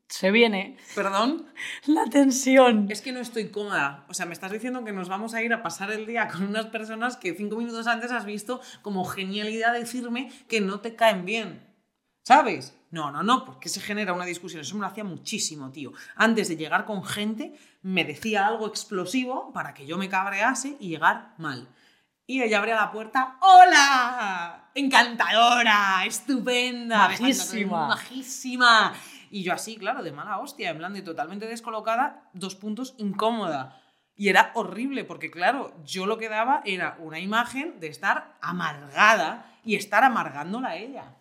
[0.10, 1.46] Se viene Perdón,
[1.86, 2.88] la tensión.
[2.90, 4.06] es que no estoy cómoda.
[4.10, 6.44] O sea, me estás diciendo que nos vamos a ir a pasar el día con
[6.48, 11.26] unas personas que cinco minutos antes has visto como genialidad decirme que no te caen
[11.26, 11.64] bien.
[12.24, 12.76] ¿Sabes?
[12.92, 14.62] No, no, no, porque se genera una discusión.
[14.62, 15.94] Eso me lo hacía muchísimo, tío.
[16.16, 20.90] Antes de llegar con gente, me decía algo explosivo para que yo me cabrease y
[20.90, 21.68] llegar mal.
[22.26, 23.38] Y ella abría la puerta.
[23.42, 24.70] ¡Hola!
[24.76, 27.88] Encantadora, estupenda, Majísima.
[27.88, 28.94] majísima.
[29.32, 33.82] Y yo así, claro, de mala hostia, en plan de totalmente descolocada, dos puntos, incómoda.
[34.16, 39.46] Y era horrible, porque claro, yo lo que daba era una imagen de estar amargada
[39.64, 41.16] y estar amargándola a ella.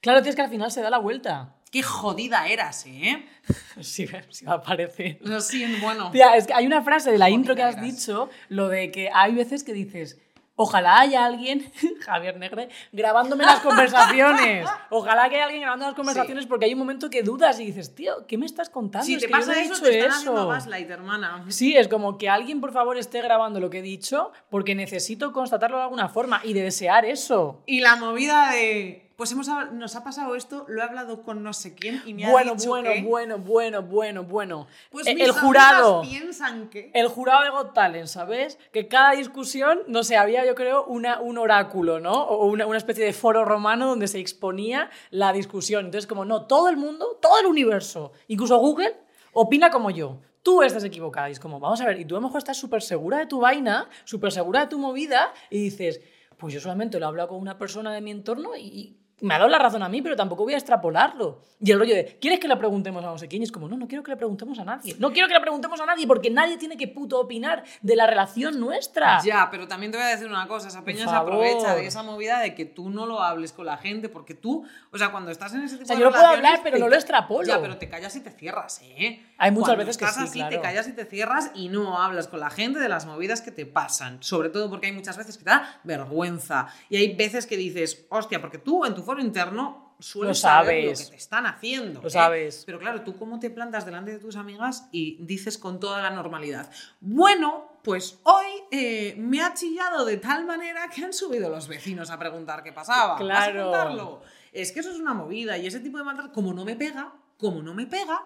[0.00, 1.56] Claro, tío, es que al final se da la vuelta.
[1.72, 3.26] Qué jodida eras, ¿eh?
[3.80, 5.18] Sí, sí va a parecer.
[5.22, 6.12] Lo siento, bueno.
[6.12, 7.84] Tía, es que hay una frase de la Jodida intro que has eras.
[7.84, 10.20] dicho, lo de que hay veces que dices,
[10.56, 14.68] ojalá haya alguien, Javier Negre, grabándome las conversaciones.
[14.90, 17.94] Ojalá que haya alguien grabando las conversaciones porque hay un momento que dudas y dices,
[17.94, 19.04] tío, ¿qué me estás contando?
[19.06, 20.18] Si Es te que yo pasa no he eso, dicho te están eso".
[20.20, 21.44] haciendo gaslight, hermana.
[21.48, 25.32] Sí, es como que alguien por favor esté grabando lo que he dicho porque necesito
[25.32, 27.62] constatarlo de alguna forma y de desear eso.
[27.66, 29.03] Y la movida de.
[29.16, 32.28] Pues hemos, nos ha pasado esto, lo he hablado con no sé quién y me
[32.28, 33.02] Bueno, ha dicho bueno, que.
[33.02, 34.66] bueno, bueno, bueno, bueno.
[34.90, 36.02] Pues Eh, mis el jurado.
[36.02, 36.90] piensan que.
[36.94, 38.58] El jurado de Got Talent, ¿sabes?
[38.72, 42.24] Que cada discusión, no sé, había yo creo una, un oráculo, ¿no?
[42.24, 45.84] O una, una especie de foro romano donde se exponía la discusión.
[45.84, 48.96] Entonces, como no, todo el mundo, todo el universo, incluso Google,
[49.32, 50.18] opina como yo.
[50.42, 51.28] Tú estás equivocada.
[51.28, 53.26] Y es como, vamos a ver, y tú a lo mejor estás súper segura de
[53.26, 56.00] tu vaina, súper segura de tu movida, y dices,
[56.36, 59.38] pues yo solamente lo he hablado con una persona de mi entorno y me ha
[59.38, 61.40] dado la razón a mí, pero tampoco voy a extrapolarlo.
[61.60, 63.42] Y el rollo de, ¿quieres que le preguntemos a no sé quién?
[63.42, 64.96] Y es como, no, no quiero que le preguntemos a nadie.
[64.98, 68.06] No quiero que le preguntemos a nadie porque nadie tiene que puto opinar de la
[68.06, 69.20] relación nuestra.
[69.22, 72.02] Ya, pero también te voy a decir una cosa, esa peña se aprovecha de esa
[72.02, 75.30] movida de que tú no lo hables con la gente, porque tú, o sea, cuando
[75.30, 77.46] estás en ese tipo sea, de yo lo puedo hablar, pero no lo extrapolo.
[77.46, 79.24] Ya, pero te callas y te cierras, ¿eh?
[79.38, 80.56] Hay muchas Cuando veces que sí, así, claro.
[80.56, 83.50] te callas y te cierras y no hablas con la gente de las movidas que
[83.50, 87.46] te pasan, sobre todo porque hay muchas veces que te da vergüenza y hay veces
[87.46, 91.16] que dices, hostia, porque tú en tu foro interno sueles Lo saber lo que te
[91.16, 92.00] están haciendo.
[92.02, 92.10] Lo ¿eh?
[92.10, 92.64] sabes.
[92.66, 96.10] Pero claro, tú cómo te plantas delante de tus amigas y dices con toda la
[96.10, 101.68] normalidad, bueno, pues hoy eh, me ha chillado de tal manera que han subido los
[101.68, 103.12] vecinos a preguntar qué pasaba.
[103.14, 103.62] ¿Vas a Claro.
[103.70, 104.22] contarlo?
[104.52, 107.12] Es que eso es una movida y ese tipo de maltrato, como no me pega,
[107.38, 108.24] como no me pega,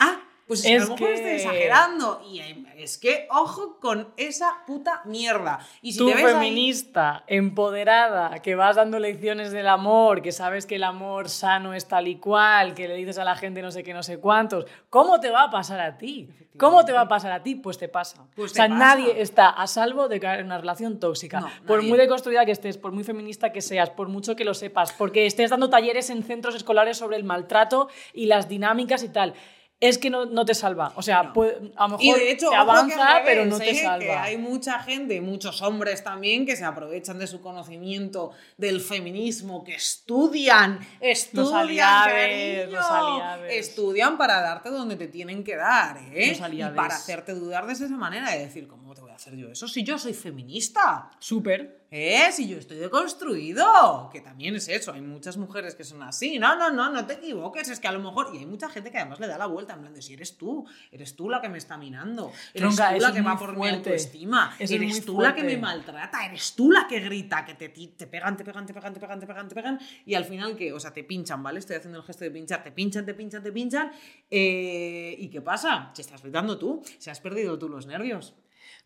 [0.00, 2.22] ah, pues es, que a lo mejor que- estoy exagerando.
[2.30, 5.58] Y eh, es que, ojo con esa puta mierda.
[5.82, 10.30] Y si Tú te ves ahí- feminista, empoderada, que vas dando lecciones del amor, que
[10.32, 13.62] sabes que el amor sano es tal y cual, que le dices a la gente
[13.62, 16.28] no sé qué, no sé cuántos, ¿cómo te va a pasar a ti?
[16.58, 17.54] ¿Cómo te va a pasar a ti?
[17.56, 18.24] Pues te pasa.
[18.34, 18.78] Pues o sea, pasa.
[18.78, 21.40] nadie está a salvo de caer en una relación tóxica.
[21.40, 21.88] No, por nadie.
[21.90, 25.26] muy deconstruida que estés, por muy feminista que seas, por mucho que lo sepas, porque
[25.26, 29.34] estés dando talleres en centros escolares sobre el maltrato y las dinámicas y tal.
[29.78, 30.92] Es que no, no te salva.
[30.96, 31.32] O sea, No.
[31.34, 33.74] puede- a lo mejor Y de hecho, te que avanza, pero no te ¿eh?
[33.74, 34.22] Que salva.
[34.22, 39.74] hay mucha gente, muchos hombres también, que se aprovechan de su conocimiento del feminismo, que
[39.74, 46.36] estudian, estudian, cariño, estudian para darte donde te tienen que dar, ¿eh?
[46.50, 49.82] Y para hacerte dudar de esa manera, de decir, ¿cómo te hacer yo eso si
[49.82, 51.10] yo soy feminista?
[51.18, 51.86] Súper.
[51.90, 52.30] ¿Eh?
[52.32, 54.10] Si yo estoy deconstruido.
[54.12, 54.92] Que también es eso.
[54.92, 56.38] Hay muchas mujeres que son así.
[56.38, 57.68] No, no, no, no te equivoques.
[57.68, 58.34] Es que a lo mejor.
[58.34, 59.74] Y hay mucha gente que además le da la vuelta.
[59.74, 60.66] En plan de si eres tú.
[60.90, 62.32] Eres tú la que me está minando.
[62.52, 64.56] Eres Tronca, tú la que va por mi autoestima.
[64.58, 66.26] Eso eres tú la que me maltrata.
[66.26, 67.44] Eres tú la que grita.
[67.44, 69.80] Que te, te pegan, te pegan, te pegan, te pegan, te pegan, te pegan.
[70.04, 71.60] Y al final, que O sea, te pinchan, ¿vale?
[71.60, 72.62] Estoy haciendo el gesto de pinchar.
[72.62, 73.92] Te pinchan, te pinchan, te pinchan.
[74.30, 75.92] Eh, ¿Y qué pasa?
[75.94, 76.82] Si estás gritando tú.
[76.98, 78.34] Si has perdido tú los nervios.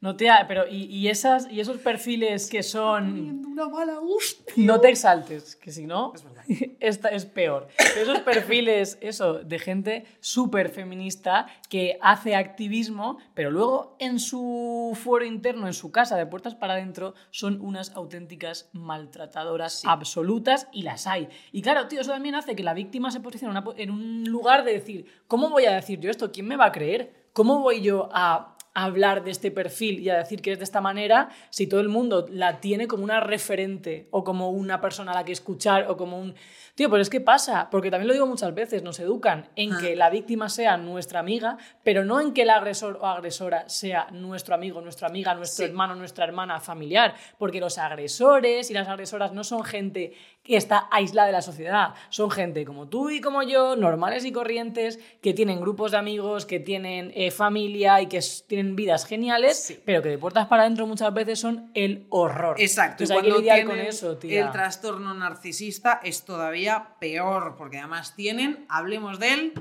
[0.03, 4.55] No te ha- pero y, y esas y esos perfiles que son una mala hostia.
[4.57, 6.43] no te exaltes, que si no Es verdad.
[6.81, 7.69] esta es peor.
[7.77, 14.97] Pero esos perfiles eso de gente súper feminista que hace activismo, pero luego en su
[14.99, 20.83] fuero interno, en su casa de puertas para adentro son unas auténticas maltratadoras absolutas y
[20.83, 21.29] las hay.
[21.53, 23.91] Y claro, tío, eso también hace que la víctima se posicione en, una po- en
[23.91, 26.33] un lugar de decir, ¿cómo voy a decir yo esto?
[26.33, 27.29] ¿Quién me va a creer?
[27.33, 30.81] ¿Cómo voy yo a hablar de este perfil y a decir que es de esta
[30.81, 35.14] manera si todo el mundo la tiene como una referente o como una persona a
[35.16, 36.35] la que escuchar o como un...
[36.77, 39.97] Tío, pero es que pasa, porque también lo digo muchas veces, nos educan en que
[39.97, 44.55] la víctima sea nuestra amiga, pero no en que el agresor o agresora sea nuestro
[44.55, 45.71] amigo, nuestra amiga, nuestro Sí.
[45.71, 50.88] hermano, nuestra hermana familiar, porque los agresores y las agresoras no son gente que está
[50.91, 55.34] aislada de la sociedad, son gente como tú y como yo, normales y corrientes, que
[55.34, 59.80] tienen grupos de amigos, que tienen eh, familia y que tienen vidas geniales, Sí.
[59.84, 62.57] pero que de puertas para adentro muchas veces son el horror.
[62.59, 64.47] Exacto, y Entonces hay que cuando lidiar con eso, tía.
[64.47, 69.53] el trastorno narcisista es todavía peor, porque además tienen, hablemos de él,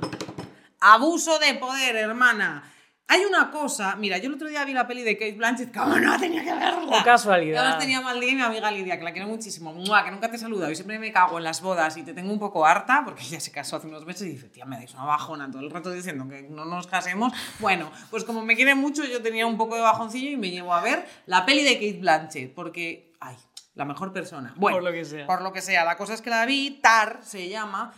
[0.80, 2.63] abuso de poder, hermana.
[3.12, 5.97] Hay una cosa, mira, yo el otro día vi la peli de Kate Blanchett, ¿cómo
[5.97, 6.99] no tenía que verla?
[6.99, 7.55] Qué casualidad.
[7.55, 10.05] Y además tenía mal día y mi amiga Lidia, que la quiero muchísimo, ¡mua!
[10.05, 12.32] que nunca te he saludado y siempre me cago en las bodas y te tengo
[12.32, 14.93] un poco harta, porque ella se casó hace unos meses y dice, tía, me dais
[14.93, 17.34] una bajona todo el rato diciendo que no nos casemos.
[17.57, 20.72] Bueno, pues como me quiere mucho, yo tenía un poco de bajoncillo y me llevo
[20.72, 23.36] a ver la peli de Kate Blanchett, porque, ay,
[23.74, 24.53] la mejor persona.
[24.55, 25.26] Bueno, Por lo que sea.
[25.26, 27.91] Por lo que sea, la cosa es que la vi, Tar se llama.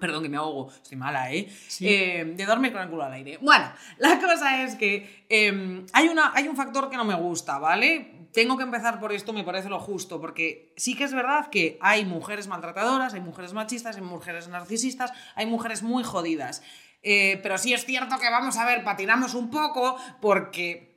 [0.00, 0.72] Perdón, que me ahogo.
[0.72, 1.48] Estoy mala, ¿eh?
[1.68, 1.86] Sí.
[1.88, 3.38] Eh, de dormir con el culo al aire.
[3.40, 7.58] Bueno, la cosa es que eh, hay, una, hay un factor que no me gusta,
[7.58, 8.28] ¿vale?
[8.32, 11.78] Tengo que empezar por esto, me parece lo justo, porque sí que es verdad que
[11.80, 16.62] hay mujeres maltratadoras, hay mujeres machistas, hay mujeres narcisistas, hay mujeres muy jodidas.
[17.02, 20.90] Eh, pero sí es cierto que vamos a ver, patinamos un poco, porque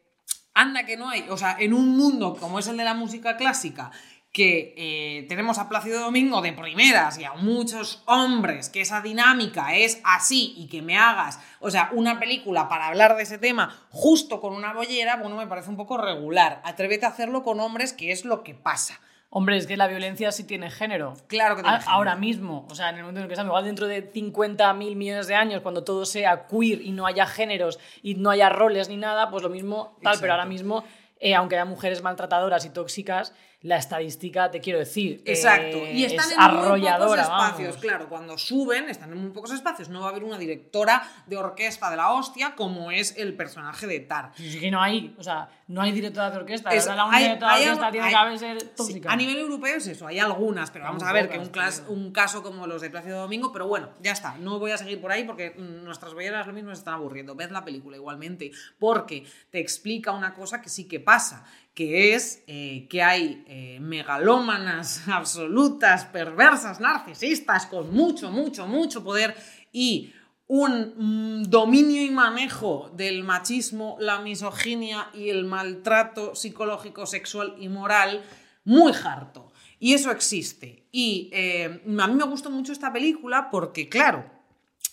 [0.53, 3.37] anda que no hay, o sea, en un mundo como es el de la música
[3.37, 3.91] clásica,
[4.33, 9.75] que eh, tenemos a Plácido Domingo de primeras y a muchos hombres, que esa dinámica
[9.75, 13.85] es así y que me hagas, o sea, una película para hablar de ese tema
[13.91, 16.61] justo con una bollera, bueno, me parece un poco regular.
[16.65, 18.99] Atrévete a hacerlo con hombres, que es lo que pasa.
[19.29, 21.13] Hombre, es que la violencia sí tiene género.
[21.27, 21.95] Claro que tiene A- género.
[21.95, 24.73] Ahora mismo, o sea, en el momento en el que estamos, igual dentro de 50
[24.73, 28.49] mil millones de años, cuando todo sea queer y no haya géneros y no haya
[28.49, 30.21] roles ni nada, pues lo mismo tal, Exacto.
[30.21, 30.83] pero ahora mismo,
[31.19, 33.33] eh, aunque haya mujeres maltratadoras y tóxicas,
[33.63, 35.77] la estadística, te quiero decir, Exacto.
[35.77, 37.77] eh, y están es en muy pocos espacios, vamos.
[37.77, 38.09] claro.
[38.09, 39.87] Cuando suben, están en muy pocos espacios.
[39.89, 43.87] No va a haber una directora de orquesta de la hostia como es el personaje
[43.87, 44.31] de Tar.
[44.35, 46.69] Sí, que no hay, o sea, no hay directora de orquesta.
[46.71, 49.11] Es- la única hay- directora de orquesta tiene hay- que haber ser Sí, tóxica.
[49.11, 51.83] a nivel europeo es eso, hay algunas, pero vamos a ver pocas, que un, clas-
[51.87, 54.99] un caso como los de Plácido Domingo, pero bueno, ya está, no voy a seguir
[54.99, 57.33] por ahí porque mm, nuestras bolleras lo mismo se están aburriendo.
[57.35, 62.43] Ved la película igualmente, porque te explica una cosa que sí que pasa, que es
[62.47, 69.35] eh, que hay eh, megalómanas absolutas, perversas, narcisistas, con mucho, mucho, mucho poder
[69.71, 70.13] y
[70.47, 77.69] un mm, dominio y manejo del machismo, la misoginia y el maltrato psicológico, sexual y
[77.69, 78.23] moral
[78.65, 79.51] muy harto.
[79.79, 80.87] Y eso existe.
[80.91, 84.29] Y eh, a mí me gustó mucho esta película porque, claro,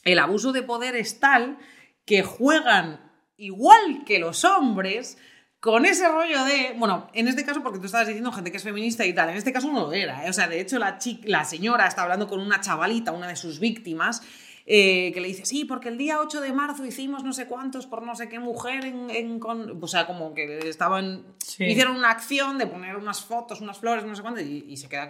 [0.05, 1.59] el abuso de poder es tal
[2.05, 5.19] que juegan igual que los hombres
[5.61, 8.63] con ese rollo de, bueno, en este caso porque tú estabas diciendo gente que es
[8.65, 10.31] feminista y tal, en este caso no lo era, ¿eh?
[10.31, 13.37] o sea, de hecho la, chi- la señora está hablando con una chavalita, una de
[13.37, 14.23] sus víctimas,
[14.67, 17.87] eh, que le dice, sí, porque el día 8 de marzo hicimos no sé cuántos
[17.87, 19.11] por no sé qué mujer en...
[19.11, 19.79] en con-".
[19.83, 21.25] O sea, como que estaban...
[21.45, 21.65] Sí.
[21.65, 24.89] Hicieron una acción de poner unas fotos, unas flores, no sé cuánto, y, y se
[24.89, 25.09] queda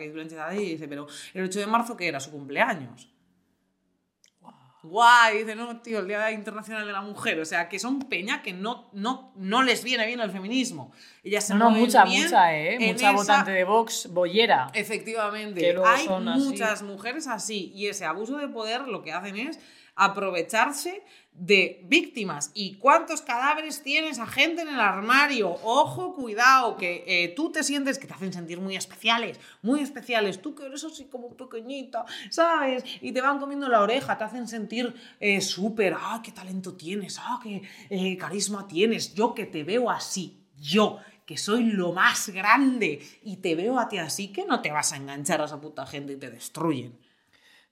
[0.48, 2.20] ahí y dice, pero el 8 de marzo, que era?
[2.20, 3.08] Su cumpleaños.
[4.82, 7.38] Guay, dice, no, tío, el Día Internacional de la Mujer.
[7.40, 10.92] O sea, que son peña que no, no, no les viene bien el feminismo.
[11.22, 12.78] Ellas se No, mucha, bien mucha, ¿eh?
[12.80, 14.70] Mucha esa- votante de Vox, bollera.
[14.72, 16.40] Efectivamente, hay así.
[16.40, 19.58] muchas mujeres así y ese abuso de poder lo que hacen es
[19.96, 21.02] aprovecharse
[21.40, 22.50] de víctimas.
[22.52, 25.48] ¿Y cuántos cadáveres tiene esa gente en el armario?
[25.62, 30.42] Ojo, cuidado, que eh, tú te sientes que te hacen sentir muy especiales, muy especiales.
[30.42, 32.84] Tú que eres así como pequeñita, ¿sabes?
[33.00, 37.18] Y te van comiendo la oreja, te hacen sentir eh, súper, ah, qué talento tienes,
[37.18, 39.14] ah, qué eh, carisma tienes.
[39.14, 43.88] Yo que te veo así, yo que soy lo más grande y te veo a
[43.88, 46.98] ti así, que no te vas a enganchar a esa puta gente y te destruyen.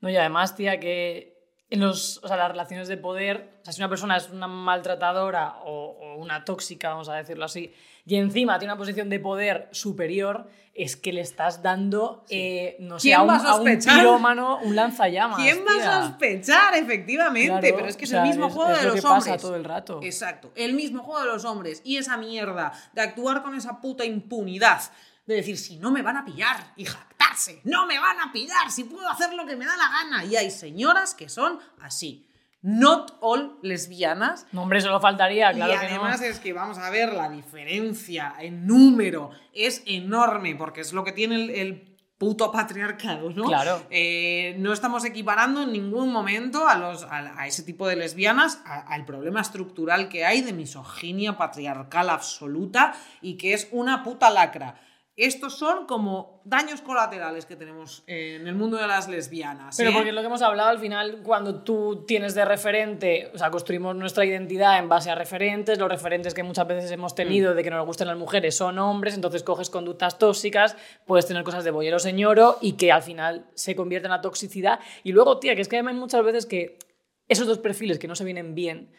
[0.00, 1.37] No, y además, tía, que
[1.70, 5.56] los, o sea, las relaciones de poder, o sea, si una persona es una maltratadora
[5.64, 7.72] o, o una tóxica, vamos a decirlo así,
[8.06, 12.98] y encima tiene una posición de poder superior, es que le estás dando, eh, no
[13.00, 15.36] sé, ¿Quién a un, a un pirómano un lanzallamas.
[15.36, 16.74] ¿Quién va a sospechar?
[16.76, 18.88] Efectivamente, Claro, pero es que es o sea, el mismo es- juego es de lo
[18.90, 19.42] los que pasa hombres.
[19.42, 20.00] todo el rato.
[20.02, 24.04] Exacto, el mismo juego de los hombres y esa mierda de actuar con esa puta
[24.04, 24.80] impunidad.
[25.28, 28.70] De decir, si no me van a pillar y jactarse, no me van a pillar,
[28.70, 30.24] si puedo hacer lo que me da la gana.
[30.24, 32.26] Y hay señoras que son así.
[32.62, 36.26] Not all lesbianas No, hombre, solo faltaría, claro y que además no.
[36.26, 41.12] es que vamos a ver la diferencia en número es enorme porque es lo que
[41.12, 43.44] tiene el, el puto patriarcado, ¿no?
[43.44, 43.82] Claro.
[43.90, 48.60] Eh, no estamos equiparando en ningún momento a, los, a, a ese tipo de lesbianas
[48.64, 54.80] al problema estructural que hay de misoginia patriarcal absoluta y que es una puta lacra.
[55.18, 59.76] Estos son como daños colaterales que tenemos en el mundo de las lesbianas.
[59.76, 59.92] Pero ¿eh?
[59.92, 63.50] porque es lo que hemos hablado al final, cuando tú tienes de referente, o sea,
[63.50, 67.16] construimos nuestra identidad en base a referentes, los referentes que muchas veces hemos Mm.
[67.16, 71.42] tenido de que nos gustan las mujeres son hombres, entonces coges conductas tóxicas, puedes tener
[71.42, 74.78] cosas de bollero señoro y que al final se convierten en la toxicidad.
[75.02, 76.78] Y luego, tía, que es que hay muchas veces que
[77.26, 78.92] esos dos perfiles que no se vienen bien,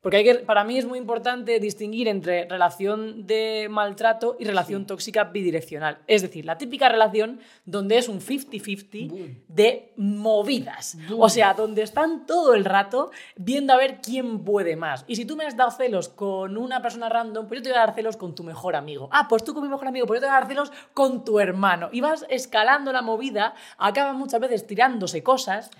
[0.00, 4.86] Porque hay que, para mí es muy importante distinguir entre relación de maltrato y relación
[4.86, 5.98] tóxica bidireccional.
[6.06, 10.96] Es decir, la típica relación donde es un 50-50 de movidas.
[11.18, 15.04] O sea, donde están todo el rato viendo a ver quién puede más.
[15.08, 17.78] Y si tú me has dado celos con una persona random, pues yo te voy
[17.78, 19.08] a dar celos con tu mejor amigo.
[19.10, 21.24] Ah, pues tú con mi mejor amigo, pues yo te voy a dar celos con
[21.24, 21.88] tu hermano.
[21.90, 25.70] Y vas escalando la movida, acaban muchas veces tirándose cosas.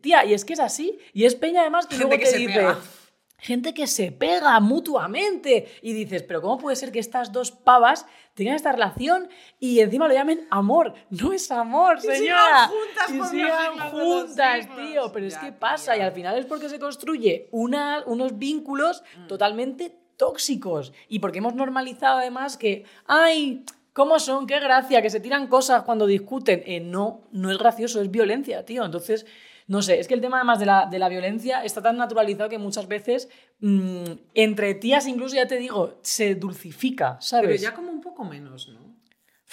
[0.00, 0.98] Tía, y es que es así.
[1.12, 2.78] Y es peña además que Gente luego que te se dice pega.
[3.40, 8.06] Gente que se pega mutuamente y dices, pero ¿cómo puede ser que estas dos pavas
[8.34, 9.28] tengan esta relación
[9.58, 10.94] y encima lo llamen amor?
[11.10, 12.68] No es amor, sigan señora.
[12.68, 15.12] juntas Y sigan siglos de los juntas, tío.
[15.12, 19.02] Pero es Ya, que pasa y al final es porque se construye una- unos vínculos
[19.16, 19.26] Mm.
[19.26, 23.64] totalmente tóxicos y porque hemos normalizado además que, ay,
[23.94, 24.46] ¿cómo son?
[24.46, 26.62] Qué gracia, que se tiran cosas cuando discuten.
[26.66, 28.84] Eh, no, no es gracioso, es violencia, tío.
[28.84, 29.24] Entonces,
[29.70, 32.50] no sé, es que el tema además de la, de la violencia está tan naturalizado
[32.50, 33.28] que muchas veces
[33.60, 34.02] mm,
[34.34, 37.50] entre tías incluso, ya te digo, se dulcifica, ¿sabes?
[37.50, 38.80] Pero ya como un poco menos, ¿no?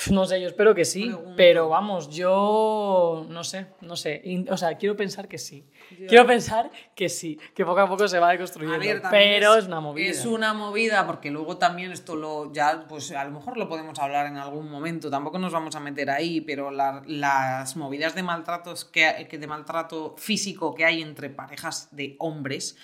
[0.10, 4.24] No sé, yo espero que sí, pero vamos, yo no sé, no sé.
[4.50, 5.70] O sea, quiero pensar que sí.
[6.08, 8.76] Quiero pensar que sí, que poco a poco se va deconstruyendo.
[8.76, 10.10] A ver, pero es, una movida.
[10.10, 13.98] Es una movida porque luego también esto lo ya, pues a lo mejor lo podemos
[14.00, 15.10] hablar en algún momento.
[15.10, 19.48] Tampoco nos vamos a meter ahí, pero la- las movidas de maltratos que, que de
[19.48, 22.78] maltrato físico que hay entre parejas de hombres.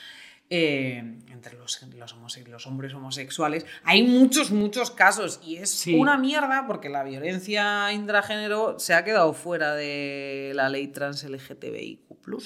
[0.49, 0.97] eh,
[1.31, 5.95] entre los, los, homose- los hombres homosexuales, hay muchos, muchos casos y es Sí.
[5.95, 12.37] una mierda porque la violencia intragénero se ha quedado fuera de la ley trans LGTBIQ.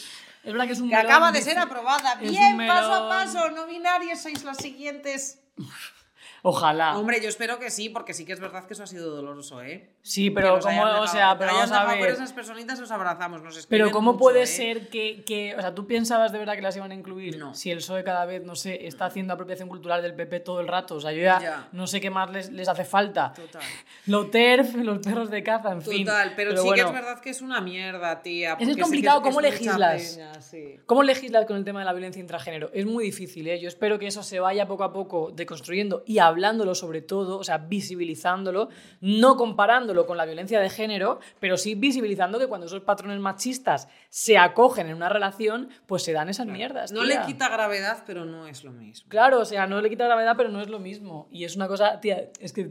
[0.48, 2.16] Es verdad que es un Que melón acaba de ser aprobada.
[2.16, 3.50] Bien, paso a paso.
[3.50, 5.40] No binarias sois las siguientes.
[6.50, 6.98] Ojalá.
[6.98, 9.62] Hombre, yo espero que sí, porque sí que es verdad que eso ha sido doloroso,
[9.62, 9.90] ¿eh?
[10.02, 12.10] Sí, pero nos como, o sea, pero vamos a dejado por ver.
[12.12, 14.48] esas personitas os abrazamos, nos Pero ¿cómo mucho, puede ¿eh?
[14.48, 17.38] ser que, que- O sea, ¿tú pensabas de verdad que las iban a incluir?
[17.38, 17.54] No.
[17.54, 20.68] Si el PSOE cada vez, no sé, está haciendo apropiación cultural del PP todo el
[20.70, 20.96] rato.
[20.96, 21.68] O sea, yo ya, Ya.
[21.74, 23.34] no sé qué más les, les hace falta.
[23.36, 23.62] Total.
[24.06, 26.06] Lo TERF, los perros de caza, en fin.
[26.06, 28.52] Total, pero, sí que es verdad que es una mierda, tía.
[28.52, 30.14] Es porque sí que complicado, es ¿cómo mucha legislas?
[30.16, 30.80] peña, sí.
[30.86, 32.70] ¿Cómo legislas con el tema de la violencia intragénero?
[32.74, 33.60] Es muy difícil, ¿eh?
[33.60, 37.44] Yo espero que eso se vaya poco a poco deconstruyendo y hablándolo sobre todo, o
[37.44, 38.70] sea, visibilizándolo,
[39.02, 43.88] no comparándolo con la violencia de género, pero sí visibilizando que cuando esos patrones machistas
[44.10, 46.92] se acogen en una relación, pues se dan esas mierdas.
[46.92, 47.20] No tía.
[47.22, 49.10] le quita gravedad, pero no es lo mismo.
[49.10, 51.28] Claro, o sea, no le quita gravedad, pero no es lo mismo.
[51.32, 52.68] Y es una cosa, tía, es que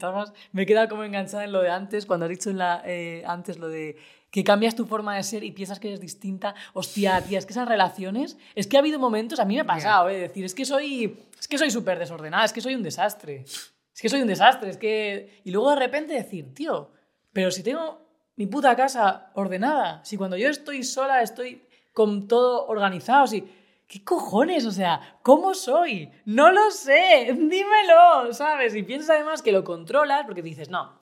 [0.52, 3.24] me he quedado como enganchada en lo de antes, cuando has dicho en la, eh,
[3.26, 3.96] antes lo de
[4.30, 6.54] que cambias tu forma de ser y piensas que eres distinta.
[6.74, 9.66] Hostia, tía, es que esas relaciones, es que ha habido momentos, a mí me ha
[9.66, 12.82] pasado, eh, decir, es que soy, es que soy súper desordenada, es que soy un
[12.82, 13.44] desastre.
[13.96, 15.40] Es que soy un desastre, es que...
[15.44, 16.90] Y luego de repente decir, tío,
[17.32, 17.98] pero si tengo
[18.36, 21.62] mi puta casa ordenada, si cuando yo estoy sola estoy
[21.94, 23.44] con todo organizado, si...
[23.88, 24.66] ¿Qué cojones?
[24.66, 26.10] O sea, ¿cómo soy?
[26.24, 28.74] No lo sé, dímelo, ¿sabes?
[28.74, 30.98] Y piensas además que lo controlas porque dices, no,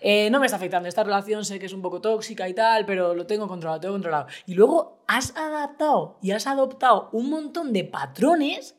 [0.00, 2.84] eh, no me está afectando esta relación, sé que es un poco tóxica y tal,
[2.86, 4.26] pero lo tengo controlado, lo tengo controlado.
[4.46, 8.76] Y luego has adaptado y has adoptado un montón de patrones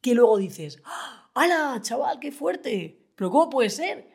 [0.00, 1.30] que luego dices, ¡Ah!
[1.34, 3.04] ¡hala, chaval, qué fuerte!
[3.16, 4.06] ¿Pero cómo puede ser?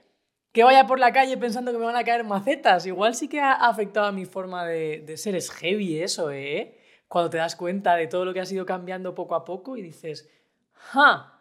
[0.52, 2.86] Que vaya por la calle pensando que me van a caer macetas.
[2.86, 5.36] Igual sí que ha afectado a mi forma de, ser.
[5.36, 6.78] Es heavy eso, ¿eh?
[7.08, 9.82] Cuando te das cuenta de todo lo que has ido cambiando poco a poco y
[9.82, 10.30] dices,
[10.74, 11.39] ¡ja!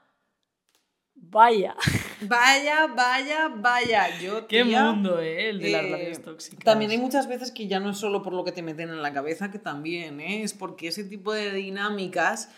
[1.15, 1.75] Vaya,
[2.23, 4.19] Vaya, vaya, vaya.
[4.19, 5.51] Yo, qué tía, mundo, ¿eh?
[5.51, 6.64] El de las eh, relaciones tóxicas.
[6.64, 9.03] También hay muchas veces que ya no es solo por lo que te meten en
[9.03, 10.43] la cabeza, que también ¿eh?
[10.43, 12.51] es porque ese tipo de dinámicas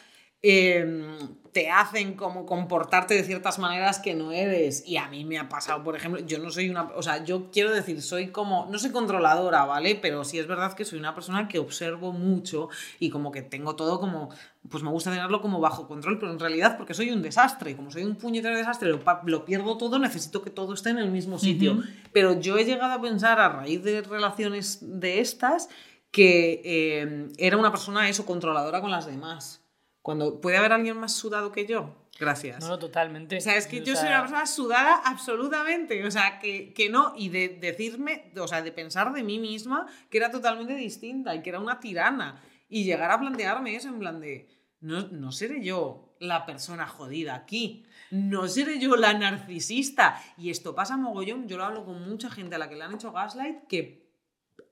[0.43, 1.19] eh,
[1.53, 4.87] te hacen como comportarte de ciertas maneras que no eres.
[4.87, 7.51] Y a mí me ha pasado, por ejemplo, yo no soy una, o sea, yo
[7.51, 9.99] quiero decir, soy como, no soy controladora, ¿vale?
[10.01, 13.75] Pero sí es verdad que soy una persona que observo mucho y como que tengo
[13.77, 14.31] todo como,
[14.69, 17.91] pues me gusta tenerlo como bajo control, pero en realidad porque soy un desastre, como
[17.91, 18.91] soy un puñetero desastre,
[19.25, 21.83] lo, pierdo todo, necesito que todo esté en el mismo sitio.
[22.13, 25.69] Pero yo he llegado a pensar a raíz de relaciones de estas
[26.11, 29.65] que eh, era una persona eso, controladora con las demás.
[30.03, 31.97] Cuando puede haber alguien más sudado que yo.
[32.19, 32.61] Gracias.
[32.61, 33.39] No, no, totalmente.
[33.39, 36.05] O sea, es que O yo sea, soy una persona sudada absolutamente.
[36.05, 37.15] O sea, que, que no.
[37.17, 41.43] Y de decirme, o sea, de pensar de mí misma que era totalmente distinta y
[41.43, 42.43] que era una tirana.
[42.71, 44.49] Y llegar a plantearme eso en plan de,
[44.81, 47.85] no, no seré yo la persona jodida aquí.
[48.11, 50.23] No seré yo la narcisista.
[50.39, 51.49] Y esto pasa mogollón.
[51.49, 54.09] Yo lo hablo con mucha gente a la que le han hecho gaslight que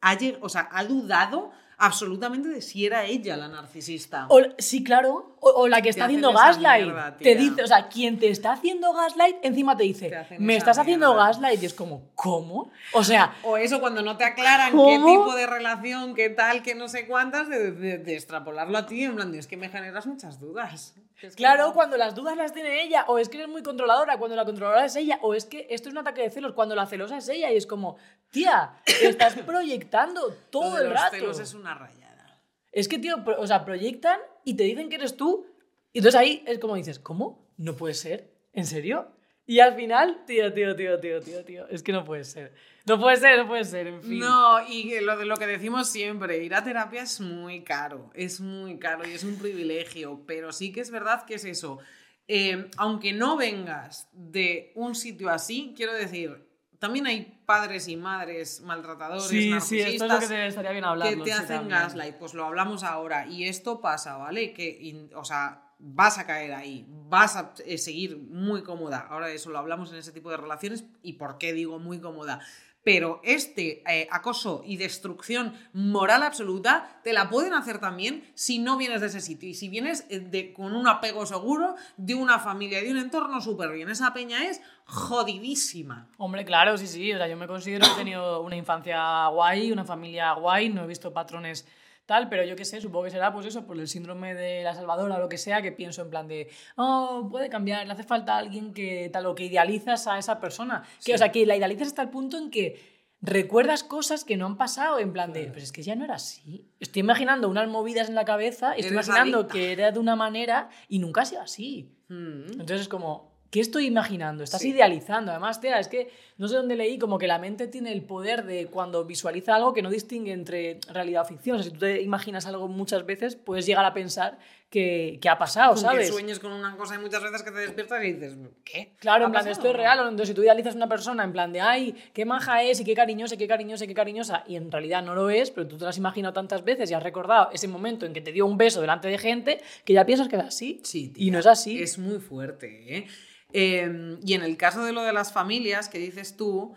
[0.00, 4.26] ha, o sea, ha dudado absolutamente de si era ella la narcisista.
[4.28, 5.36] O- sí, claro.
[5.40, 6.84] O, o la que está haciendo gaslight.
[6.86, 10.56] mierda, te dice, o sea, quien te está haciendo gaslight encima te dice, Te me
[10.56, 11.62] estás haciendo gaslight.
[11.62, 12.70] Y es como, ¿cómo?
[12.92, 14.86] O sea, O eso cuando no te aclaran ¿Cómo?
[14.88, 18.86] qué tipo de relación, qué tal, qué no sé cuántas, de, de- de extrapolarlo a
[18.86, 20.94] ti, en plan, es que me generas muchas dudas.
[21.20, 21.74] Es que Claro, no.
[21.74, 24.84] cuando las dudas las tiene ella, o es que eres muy controladora cuando la controladora
[24.86, 27.28] es ella, o es que esto es un ataque de celos cuando la celosa es
[27.28, 27.96] ella y es como,
[28.30, 31.16] tía, estás proyectando Lo todo de el los rato.
[31.16, 32.40] celos es una rayada.
[32.70, 35.46] Es que, tío, o sea, proyectan y te dicen que eres tú.
[35.92, 37.48] Y entonces ahí es como dices, ¿cómo?
[37.56, 38.30] ¿No puede ser?
[38.52, 39.08] ¿En serio?
[39.48, 42.52] Y al final, tío, tío, tío, tío, tío, tío, es que no puede ser.
[42.84, 44.18] No puede ser, no puede ser, en fin.
[44.18, 49.08] No, y lo que decimos siempre, ir a terapia es muy caro, es muy caro
[49.08, 51.78] y es un privilegio, pero sí que es verdad que es eso.
[52.26, 56.46] Eh, aunque no vengas de un sitio así, quiero decir,
[56.78, 60.72] también hay padres y madres maltratadores, sí, sí, esto es lo que narcisistas, te estaría
[60.72, 63.26] bien que te hacen gaslight, pues lo hablamos ahora.
[63.26, 64.52] Y esto pasa, ¿vale?
[64.52, 69.06] Que, o sea, vas a caer ahí, vas a eh, seguir muy cómoda.
[69.10, 72.40] Ahora eso lo hablamos en ese tipo de relaciones y por qué digo muy cómoda.
[72.84, 78.76] Pero este eh, acoso y destrucción moral absoluta te la pueden hacer también si no
[78.78, 82.38] vienes de ese sitio y si vienes eh, de, con un apego seguro de una
[82.38, 83.90] familia, de un entorno súper bien.
[83.90, 86.08] Esa peña es jodidísima.
[86.16, 87.12] Hombre, claro, sí, sí.
[87.12, 90.84] O sea, yo me considero que he tenido una infancia guay, una familia guay, no
[90.84, 91.66] he visto patrones
[92.08, 94.74] tal, pero yo qué sé, supongo que será pues eso, por el síndrome de la
[94.74, 98.02] salvadora o lo que sea, que pienso en plan de, oh, puede cambiar, le hace
[98.02, 100.82] falta alguien que tal, o que idealizas a esa persona.
[101.04, 102.80] Que, O sea, que la idealizas hasta el punto en que
[103.20, 106.14] recuerdas cosas que no han pasado, en plan de, pues es que ya no era
[106.14, 106.66] así.
[106.80, 109.52] Estoy imaginando unas movidas en la cabeza, y estoy Eres imaginando adicta.
[109.52, 111.94] que era de una manera y nunca ha sido así.
[112.08, 112.52] Mm.
[112.52, 114.44] Entonces es como, ¿qué estoy imaginando?
[114.44, 114.70] Estás Sí.
[114.70, 115.30] idealizando.
[115.30, 118.44] Además, tía, es que no sé dónde leí como que la mente tiene el poder
[118.44, 121.56] de cuando visualiza algo que no distingue entre realidad o ficción.
[121.58, 124.38] O sea, si tú te imaginas algo muchas veces, puedes llegar a pensar
[124.70, 126.06] que, que ha pasado, Con ¿sabes?
[126.06, 128.94] Que sueñes con una cosa y muchas veces que te despiertas y dices, ¿qué?
[128.98, 129.98] Claro, ¿Ha en plan, pasado esto es real.
[130.00, 132.84] Entonces, si tú idealizas a una persona en plan de, ay, qué maja es y
[132.84, 135.66] qué cariñosa, y qué cariñosa, y qué cariñosa, y en realidad no lo es, pero
[135.66, 138.32] tú te lo has imaginado tantas veces y has recordado ese momento en que te
[138.32, 140.80] dio un beso delante de gente que ya piensas que es así.
[140.84, 141.82] Sí, y no es así.
[141.82, 143.06] Es muy fuerte, ¿eh?
[143.52, 146.74] Eh, y en el caso de lo de las familias que dices tú,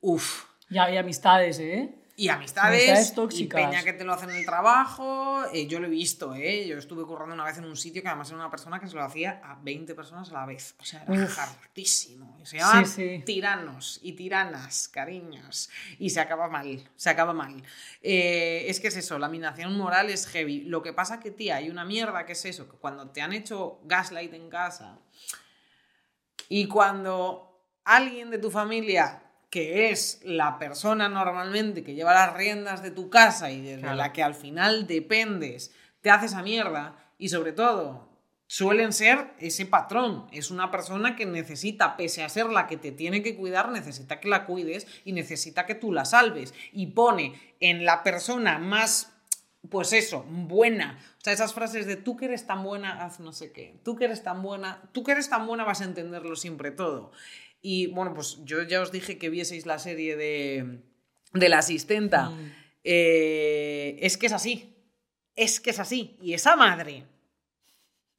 [0.00, 1.94] uff, Ya hay amistades, ¿eh?
[2.16, 5.88] Y amistades, Amistades y peña que te lo hacen en el trabajo, eh, yo lo
[5.88, 6.64] he visto, ¿eh?
[6.66, 8.94] Yo estuve currando una vez en un sitio que además era una persona que se
[8.94, 11.38] lo hacía a 20 personas a la vez, o sea, era Uf.
[11.38, 12.38] hartísimo.
[12.40, 13.22] Y Se Sí, sí.
[13.26, 17.62] tiranos y tiranas, cariños, y se acaba mal, se acaba mal.
[18.00, 20.60] Eh, es que es eso, la minación moral es heavy.
[20.60, 23.32] Lo que pasa que, tía, hay una mierda que es eso, que cuando te han
[23.32, 24.98] hecho gaslight en casa
[26.48, 29.20] y cuando alguien de tu familia,
[29.54, 33.94] que es la persona normalmente que lleva las riendas de tu casa y de Claro.
[33.94, 38.08] la que al final dependes, te hace esa mierda y sobre todo
[38.48, 40.26] suelen ser ese patrón.
[40.32, 44.18] Es una persona que necesita, pese a ser la que te tiene que cuidar, necesita
[44.18, 46.52] que la cuides y necesita que tú la salves.
[46.72, 49.12] Y pone en la persona más
[49.70, 50.98] pues eso, buena.
[51.18, 53.80] O sea, esas frases de tú que eres tan buena, haz no sé qué.
[53.82, 57.12] Tú que eres tan buena, tú que eres tan buena vas a entenderlo siempre todo.
[57.66, 60.80] Y bueno, pues yo ya os dije que vieseis la serie de,
[61.32, 62.28] de la asistenta.
[62.28, 62.52] Mm.
[62.84, 64.76] Eh, es que es así.
[65.34, 66.18] Es que es así.
[66.20, 67.06] Y esa madre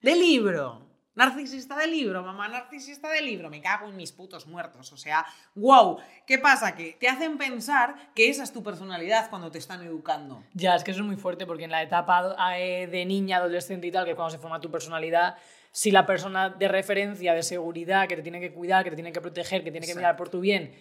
[0.01, 0.81] de libro.
[1.13, 4.91] Narcisista de libro, mamá narcisista de libro, me cago en mis putos muertos.
[4.91, 6.75] O sea, wow, ¿qué pasa?
[6.75, 10.43] Que te hacen pensar que esa es tu personalidad cuando te están educando.
[10.53, 13.85] Ya, es que eso es muy fuerte porque en la etapa eh, de niña, adolescente
[13.87, 15.37] y tal, que es cuando se forma tu personalidad,
[15.75, 19.11] si la persona de referencia, de seguridad, que te tiene que cuidar, que te tiene
[19.11, 19.99] que proteger, que tiene que Exacto.
[19.99, 20.73] mirar por tu bien,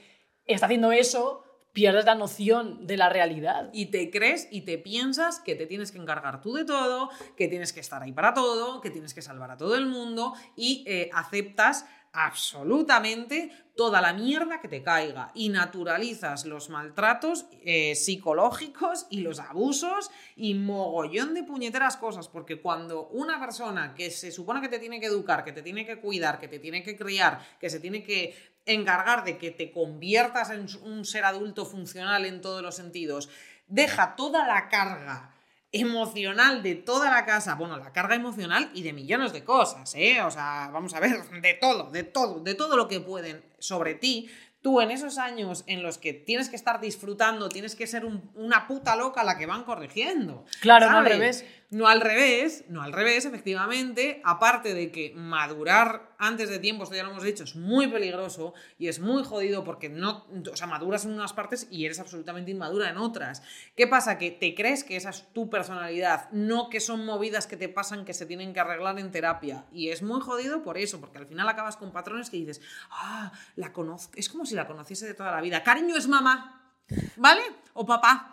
[0.47, 1.43] está haciendo eso,
[1.73, 3.71] pierdes la noción de la realidad.
[3.73, 7.49] y te crees y te piensas que te tienes que encargar tú de todo, que
[7.49, 10.85] tienes que estar ahí para todo, que tienes que salvar a todo el mundo y
[10.87, 15.33] eh, aceptas absolutamente toda la mierda que te caiga.
[15.35, 22.61] Y naturalizas los maltratos eh, psicológicos y los abusos y mogollón de puñeteras cosas porque
[22.61, 26.01] cuando una persona que se supone que te tiene que educar, que te tiene que
[26.01, 28.35] cuidar, que te tiene que criar, que se tiene que
[28.65, 33.29] encargar de que te conviertas en un ser adulto funcional en todos los sentidos,
[33.67, 35.34] deja toda la carga
[35.81, 40.22] emocional de toda la casa, bueno, la carga emocional y de millones de cosas, ¿eh?
[40.22, 43.95] O sea, vamos a ver, de todo, de todo, de todo lo que pueden sobre
[43.95, 44.31] ti.
[44.62, 48.31] Tú en esos años en los que tienes que estar disfrutando, tienes que ser un-
[48.35, 50.47] una puta loca la que van corrigiendo.
[50.61, 51.45] Claro, no al revés.
[51.70, 54.22] No al revés, no al revés, efectivamente.
[54.25, 58.55] Aparte de que madurar antes de tiempo, esto ya lo hemos dicho, es muy peligroso
[58.79, 62.51] y es muy jodido porque no, o sea, maduras en unas partes y eres absolutamente
[62.51, 63.43] inmadura en otras.
[63.77, 64.18] ¿Qué pasa?
[64.18, 68.05] Que te crees que esa es tu personalidad, no que son movidas que te pasan
[68.05, 69.66] que se tienen que arreglar en terapia.
[69.72, 72.61] Y es muy jodido por eso, porque al final acabas con patrones que dices,
[72.91, 75.62] ah, la conozco, es como si la conociese de toda la vida.
[75.62, 76.72] Cariño es mamá,
[77.16, 77.43] ¿vale?
[77.72, 78.31] O papá.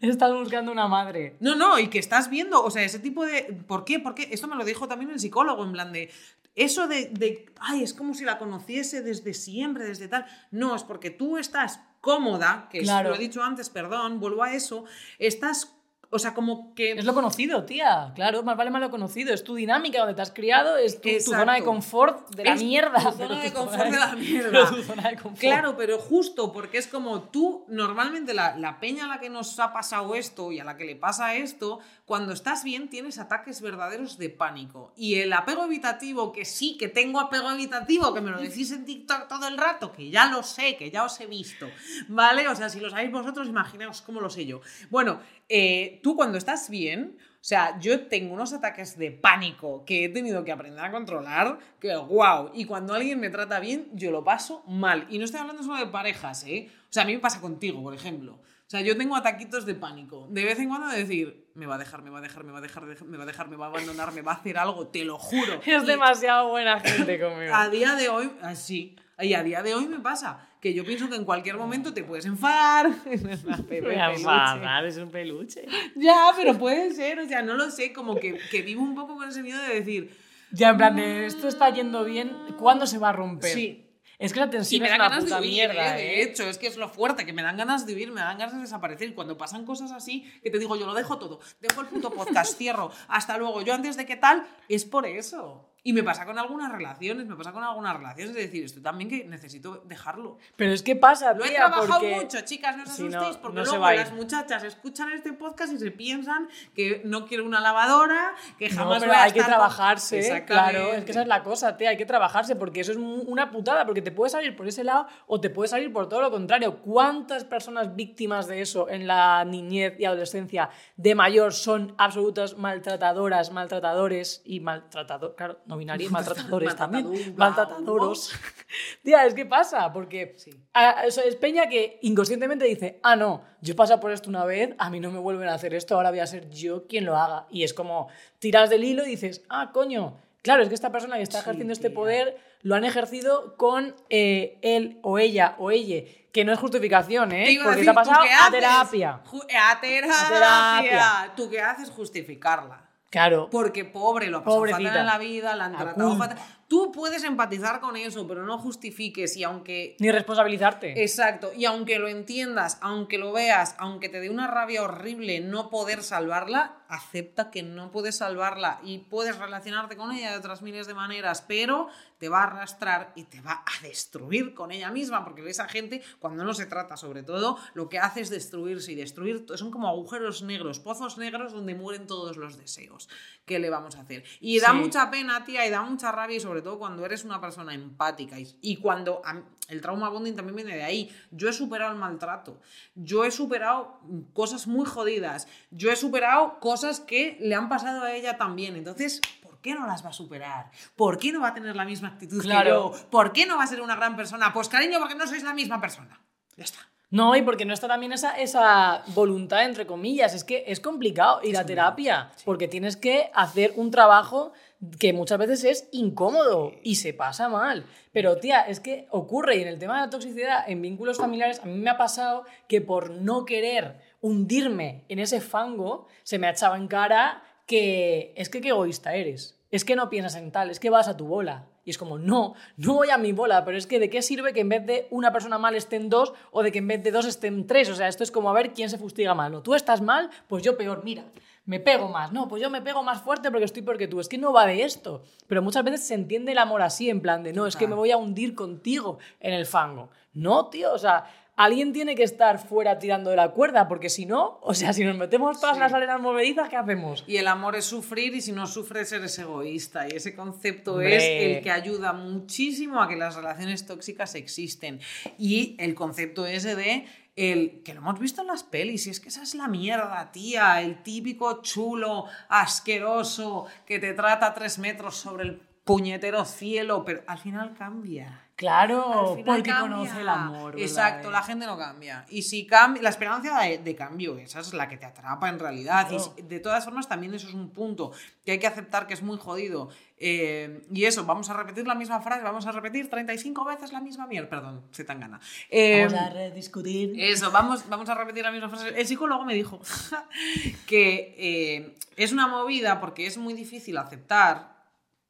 [0.00, 1.36] Estás buscando una madre.
[1.40, 3.44] No, no, y que estás viendo, o sea, ese tipo de...
[3.66, 3.98] ¿Por qué?
[3.98, 6.10] Porque esto me lo dijo también el psicólogo, en plan de...
[6.56, 10.26] Eso de, de, ay, es como si la conociese desde siempre, desde tal.
[10.50, 13.10] No, es porque tú estás cómoda, que Claro.
[13.10, 14.84] lo he dicho antes, perdón, vuelvo a eso,
[15.18, 15.75] estás,
[16.10, 16.92] o sea, como que...
[16.92, 18.12] Es lo conocido, tía.
[18.14, 19.34] Claro, más vale más lo conocido.
[19.34, 22.62] Es tu dinámica donde te has criado, es tu, zona de confort de la Es
[22.62, 22.98] mierda.
[22.98, 24.50] tu zona de tu confort de la mierda.
[24.50, 25.40] pero tu zona de confort.
[25.40, 29.58] Claro, pero justo porque es como tú, normalmente la, la peña a la que nos
[29.58, 33.60] ha pasado esto y a la que le pasa esto, cuando estás bien tienes ataques
[33.60, 34.92] verdaderos de pánico.
[34.96, 38.84] Y el apego evitativo, que sí, que tengo apego evitativo, que me lo decís en
[38.84, 41.68] TikTok todo el rato, que ya lo sé, que ya os he visto,
[42.08, 42.48] ¿vale?
[42.48, 44.60] O sea, si lo sabéis vosotros, imaginaos cómo lo sé yo.
[44.90, 47.16] Bueno, eh, tú cuando estás bien...
[47.36, 51.60] O sea, yo tengo unos ataques de pánico que he tenido que aprender a controlar,
[51.78, 52.50] que wow.
[52.52, 55.06] Y cuando alguien me trata bien, yo lo paso mal.
[55.10, 56.68] Y no estoy hablando solo de parejas, ¿eh?
[56.90, 58.32] O sea, a mí me pasa contigo, por ejemplo.
[58.66, 60.26] O sea, yo tengo ataquitos de pánico.
[60.28, 62.50] De vez en cuando de decir, me va a dejar, me va a dejar, me
[62.50, 64.58] va a dejar, me va a dejar, me va a abandonar, me va a hacer
[64.58, 65.60] algo, te lo juro.
[65.64, 67.54] Es Y demasiado buena gente conmigo.
[67.54, 68.96] A día de hoy, así.
[69.18, 72.04] Y a día de hoy me pasa que yo pienso que en cualquier momento te
[72.04, 72.90] puedes enfadar.
[73.06, 75.66] Enfadar, es un peluche.
[75.94, 79.16] Ya, pero puede ser, o sea, no lo sé, como que, que vivo un poco
[79.16, 80.14] con ese miedo de decir,
[80.50, 83.54] Ya, en plan de esto está yendo bien, ¿cuándo se va a romper?
[83.54, 83.82] Sí.
[84.18, 86.00] Es que la y tensión me es una ganas puta de huir, mierda, ¿eh?
[86.00, 86.16] ¿eh?
[86.16, 88.38] de hecho, es que es lo fuerte, que me dan ganas de huir, me dan
[88.38, 89.10] ganas de desaparecer.
[89.10, 92.10] Y cuando pasan cosas así, que te digo, yo lo dejo todo, dejo el puto
[92.10, 95.70] podcast, cierro, hasta luego, yo antes de qué tal, es por eso.
[95.86, 99.08] Y me pasa con algunas relaciones, me pasa con algunas relaciones, es decir, esto también
[99.08, 100.36] que necesito dejarlo.
[100.56, 102.16] Pero es que pasa, Lo he tía, trabajado porque...
[102.16, 105.72] mucho, chicas, no os Sí, no, asustéis, porque no luego las muchachas escuchan este podcast
[105.72, 109.32] y se piensan que no quiero una lavadora, que No, jamás pero voy a hay
[109.32, 112.56] que estar con- trabajarse, claro, es que esa es la cosa, tía, hay que trabajarse
[112.56, 115.68] porque eso es una putada, porque te puede salir por ese lado o te puede
[115.68, 116.78] salir por todo lo contrario.
[116.82, 123.52] ¿Cuántas personas víctimas de eso en la niñez y adolescencia de mayor son absolutas maltratadoras,
[123.52, 128.32] maltratadores y maltratadores, claro, no binarios, maltratadores también, maltratadoros?
[129.02, 130.50] tía, es que pasa, porque Sí.
[130.74, 134.74] a- es Peña que inconscientemente dice, ah, no, yo he pasado por esto una vez,
[134.78, 137.16] a mí no me vuelven a hacer esto, ahora voy a ser yo quien lo
[137.16, 137.46] haga.
[137.50, 138.08] Y es como,
[138.38, 141.42] tiras del hilo y dices, ah, coño, claro, es que esta persona que está Sí,
[141.44, 146.02] ejerciendo este poder lo han ejercido con eh, él o ella o ella,
[146.32, 147.56] que no es justificación, ¿eh?
[147.62, 149.10] Porque decir, te ha ¿tú pasado a terapia.
[149.20, 150.26] A terapia.
[150.26, 151.32] A terapia.
[151.36, 151.90] ¿Tú qué haces?
[151.90, 152.85] Justificarla.
[153.16, 153.48] Claro.
[153.50, 154.90] Porque pobre, lo ha pasado Pobrecita.
[154.90, 156.38] fatal en la vida, la han La tratado fatal.
[156.68, 161.00] Tú puedes empatizar con eso, pero no justifiques y aunque Ni responsabilizarte.
[161.02, 165.70] Exacto, y aunque lo entiendas, aunque lo veas, aunque te dé una rabia horrible no
[165.70, 170.86] poder salvarla, acepta que no puedes salvarla y puedes relacionarte con ella de otras miles
[170.86, 171.88] de maneras, pero
[172.18, 176.02] te va a arrastrar y te va a destruir con ella misma, porque esa gente,
[176.18, 179.88] cuando no se trata sobre todo, lo que hace es destruirse y destruir, son como
[179.88, 183.08] agujeros negros, pozos negros donde mueren todos los deseos.
[183.44, 184.24] ¿Qué le vamos a hacer?
[184.40, 184.76] Y da Sí.
[184.78, 188.38] mucha pena, tía, y da mucha rabia, y sobre todo cuando eres una persona empática.
[188.38, 191.10] Y, y cuando mí- el trauma bonding también viene de ahí.
[191.30, 192.60] Yo he superado el maltrato.
[192.94, 194.00] Yo he superado
[194.32, 195.48] cosas muy jodidas.
[195.70, 198.76] Yo he superado cosas que le han pasado a ella también.
[198.76, 199.20] Entonces.
[199.42, 200.70] ¿Por qué no las va a superar?
[200.94, 202.92] ¿Por qué no va a tener la misma actitud Claro.
[202.92, 203.08] que yo?
[203.10, 204.52] ¿Por qué no va a ser una gran persona?
[204.52, 206.20] Pues cariño, porque no sois la misma persona.
[206.56, 206.78] Ya está.
[207.10, 210.34] No, y porque no está también esa, esa voluntad, entre comillas.
[210.34, 214.52] Es que es complicado ir a terapia, porque tienes que hacer un trabajo
[214.98, 217.86] que muchas veces es incómodo y se pasa mal.
[218.12, 221.60] Pero, tía, es que ocurre, y en el tema de la toxicidad en vínculos familiares,
[221.60, 226.46] a mí me ha pasado que por no querer hundirme en ese fango, se me
[226.46, 229.58] ha echado en cara que es que qué egoísta eres.
[229.70, 231.66] Es que no piensas en tal, es que vas a tu bola.
[231.84, 234.52] Y es como, no, no voy a mi bola, pero es que ¿de qué sirve
[234.52, 237.12] que en vez de una persona mal estén dos o de que en vez de
[237.12, 237.88] dos estén tres?
[237.90, 239.52] O sea, esto es como a ver quién se fustiga mal.
[239.52, 241.24] No, tú estás mal, pues yo peor, mira,
[241.66, 242.32] me pego más.
[242.32, 244.20] No, pues yo me pego más fuerte porque estoy porque tú.
[244.20, 245.22] Es que no va de esto.
[245.46, 247.94] Pero muchas veces se entiende el amor así, en plan de, no, es que me
[247.94, 250.08] voy a hundir contigo en el fango.
[250.32, 251.24] No, tío, o sea,
[251.56, 255.02] alguien tiene que estar fuera tirando de la cuerda, porque si no, o sea, si
[255.04, 255.80] nos metemos todas Sí.
[255.80, 257.24] las arenas movedizas, ¿qué hacemos?
[257.26, 260.06] Y el amor es sufrir y si no sufres eres egoísta.
[260.06, 261.16] Y ese concepto Hombre.
[261.16, 265.00] es el que ayuda muchísimo a que las relaciones tóxicas existen.
[265.38, 267.06] Y el concepto ese de
[267.36, 270.32] el que lo hemos visto en las pelis, y es que esa es la mierda,
[270.32, 277.22] tía, el típico chulo, asqueroso, que te trata tres metros sobre el puñetero cielo, pero
[277.26, 278.45] al final cambia.
[278.56, 279.80] Claro, porque cambia.
[279.80, 280.72] conoce el amor.
[280.72, 280.80] ¿verdad?
[280.80, 282.24] Exacto, la gente no cambia.
[282.30, 285.58] Y si cambia, la esperanza de, de cambio, esa es la que te atrapa en
[285.58, 286.06] realidad.
[286.10, 286.34] Y Claro.
[286.42, 288.12] de todas formas, también eso es un punto
[288.46, 289.90] que hay que aceptar que es muy jodido.
[290.18, 294.00] Eh, y eso, vamos a repetir la misma frase, vamos a repetir 35 veces la
[294.00, 294.48] misma mierda.
[294.48, 295.38] Perdón, se tan gana.
[295.68, 297.12] Eh, Vamos a rediscutir.
[297.20, 298.98] eso, vamos, vamos a repetir la misma frase.
[298.98, 299.78] El psicólogo me dijo
[300.86, 304.75] que eh, es una movida porque es muy difícil aceptar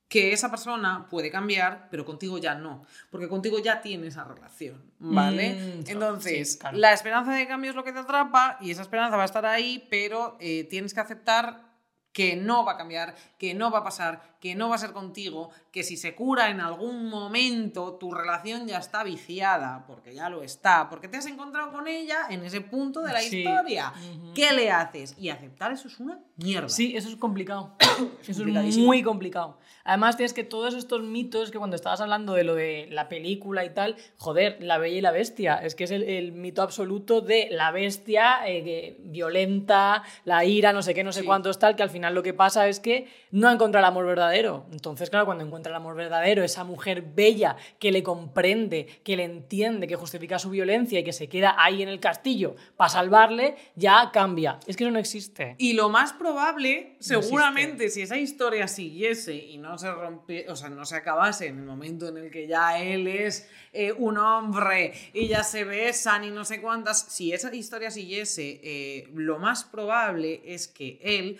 [0.09, 4.92] que esa persona puede cambiar, pero contigo ya no, porque contigo ya tiene esa relación,
[4.98, 5.54] ¿vale?
[5.54, 6.78] Mm, Entonces, sí, claro.
[6.78, 9.44] la esperanza de cambio es lo que te atrapa y esa esperanza va a estar
[9.46, 11.66] ahí, pero eh, tienes que aceptar
[12.12, 14.92] que no va a cambiar, que no va a pasar, que no va a ser
[14.92, 20.28] contigo, que si se cura en algún momento, tu relación ya está viciada, porque ya
[20.30, 23.38] lo está, porque te has encontrado con ella en ese punto de la Sí.
[23.38, 23.92] historia.
[24.34, 25.14] ¿Qué le haces?
[25.18, 26.68] Y aceptar eso es una mierda.
[26.68, 27.74] Sí, eso es complicado.
[28.26, 29.59] eso es muy complicado.
[29.84, 33.64] Además, tienes que todos estos mitos que cuando estabas hablando de lo de la película
[33.64, 37.20] y tal, joder, la bella y la bestia, es que es el, el mito absoluto
[37.20, 41.26] de la bestia eh, violenta, la ira, no sé qué, no sé Sí.
[41.26, 44.36] cuántos tal, que al final lo que pasa es que no encuentra el amor verdadero.
[44.70, 49.24] Entonces, claro, cuando encuentra el amor verdadero, esa mujer bella que le comprende, que le
[49.24, 53.57] entiende, que justifica su violencia y que se queda ahí en el castillo para salvarle,
[53.74, 54.59] ya cambia.
[54.66, 55.55] Es que eso no existe.
[55.59, 60.57] Y lo más probable, No seguramente, si esa historia siguiese y no se rompe, o
[60.57, 64.18] sea, no se acabase en el momento en el que ya él es eh, un
[64.18, 69.39] hombre y ya se besan y no sé cuántas, si esa historia siguiese, eh, lo
[69.39, 71.39] más probable es que él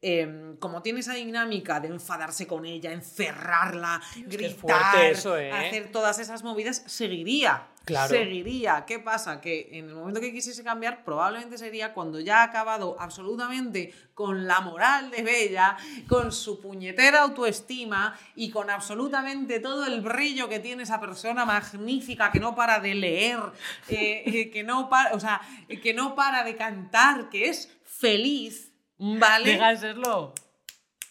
[0.00, 5.50] eh, como tiene esa dinámica de enfadarse con ella, encerrarla, Dios, gritar, eso, ¿eh?
[5.50, 7.66] hacer todas esas movidas, seguiría.
[7.84, 8.10] Claro.
[8.10, 8.84] Seguiría.
[8.86, 9.40] ¿Qué pasa?
[9.40, 14.46] Que en el momento que quisiese cambiar, probablemente sería cuando ya ha acabado absolutamente con
[14.46, 15.76] la moral de Bella,
[16.06, 22.30] con su puñetera autoestima y con absolutamente todo el brillo que tiene esa persona magnífica
[22.30, 23.40] que no para de leer,
[23.88, 25.40] eh, eh, que, no para, o sea,
[25.82, 28.67] que no para de cantar, que es feliz,
[28.98, 29.52] ¿vale?
[29.52, 30.32] Deja de serlo.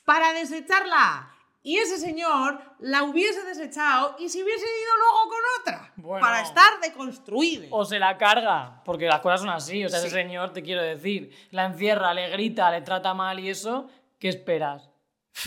[0.06, 1.34] para desecharla.
[1.64, 5.92] Y ese señor la hubiese desechado y se hubiese ido luego con otra.
[5.98, 6.26] Bueno.
[6.26, 7.68] Para estar deconstruido.
[7.72, 9.84] O se la carga, porque las cosas son así.
[9.84, 10.08] O sea, Sí.
[10.08, 14.30] ese señor, te quiero decir, la encierra, le grita, le trata mal y eso, ¿qué
[14.30, 14.90] esperas?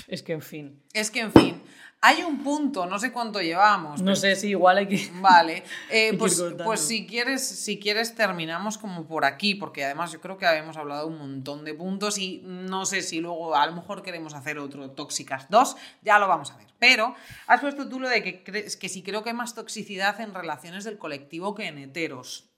[0.09, 0.82] Es que, en fin.
[0.93, 1.62] Es que, en fin,
[2.03, 4.01] hay un punto, no sé cuánto llevamos.
[4.01, 5.11] No pero- sé si igual hay que.
[5.20, 10.20] Vale, eh, pues, pues si quieres, si quieres terminamos como por aquí, porque además yo
[10.20, 13.72] creo que habíamos hablado un montón de puntos y no sé si luego a lo
[13.72, 16.68] mejor queremos hacer otro Tóxicas 2, ya lo vamos a ver.
[16.78, 17.14] Pero
[17.46, 20.32] has puesto tú lo de que crees que si creo que hay más toxicidad en
[20.32, 22.51] relaciones del colectivo que en heteros.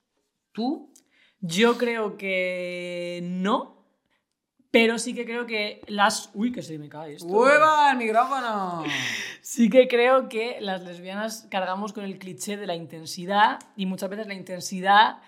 [0.53, 0.93] ¿Tú?
[1.41, 3.82] Yo creo que no,
[4.73, 6.31] pero sí que creo que las.
[6.33, 7.29] Uy, que se me cae esto.
[7.29, 8.83] ¡Hueva el micrófono!
[9.43, 14.09] Sí que creo que las lesbianas cargamos con el cliché de la intensidad y muchas
[14.09, 15.19] veces la intensidad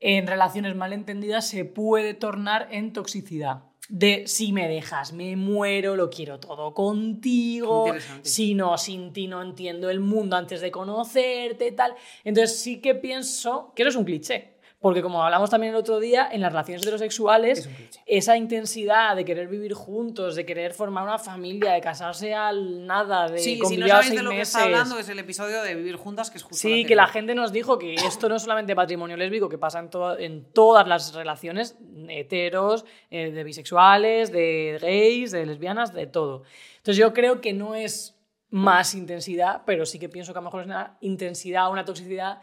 [0.00, 3.64] en relaciones malentendidas se puede tornar en toxicidad.
[3.88, 7.86] De si me dejas, me muero, lo quiero todo contigo,
[8.22, 11.94] si no, sin ti no entiendo el mundo antes de conocerte, tal.
[12.22, 14.49] Entonces sí que pienso que eso es un cliché.
[14.80, 17.68] Porque como hablamos también el otro día, en las relaciones heterosexuales,
[18.06, 23.28] esa intensidad de querer vivir juntos, de querer formar una familia, de casarse al nada,
[23.28, 25.18] de Sí, si convivir no a sabéis seis de lo que está hablando es el
[25.18, 28.30] episodio de Vivir Juntas, que es justo Sí, que la gente nos dijo que esto
[28.30, 31.76] no es solamente patrimonio lésbico, que pasa en, to- en todas las relaciones
[32.08, 36.42] heteros, eh, de bisexuales, de gays, de lesbianas, de todo.
[36.78, 38.16] Entonces yo creo que no es
[38.48, 42.40] más intensidad, pero sí que pienso que a lo mejor es una intensidad, una toxicidad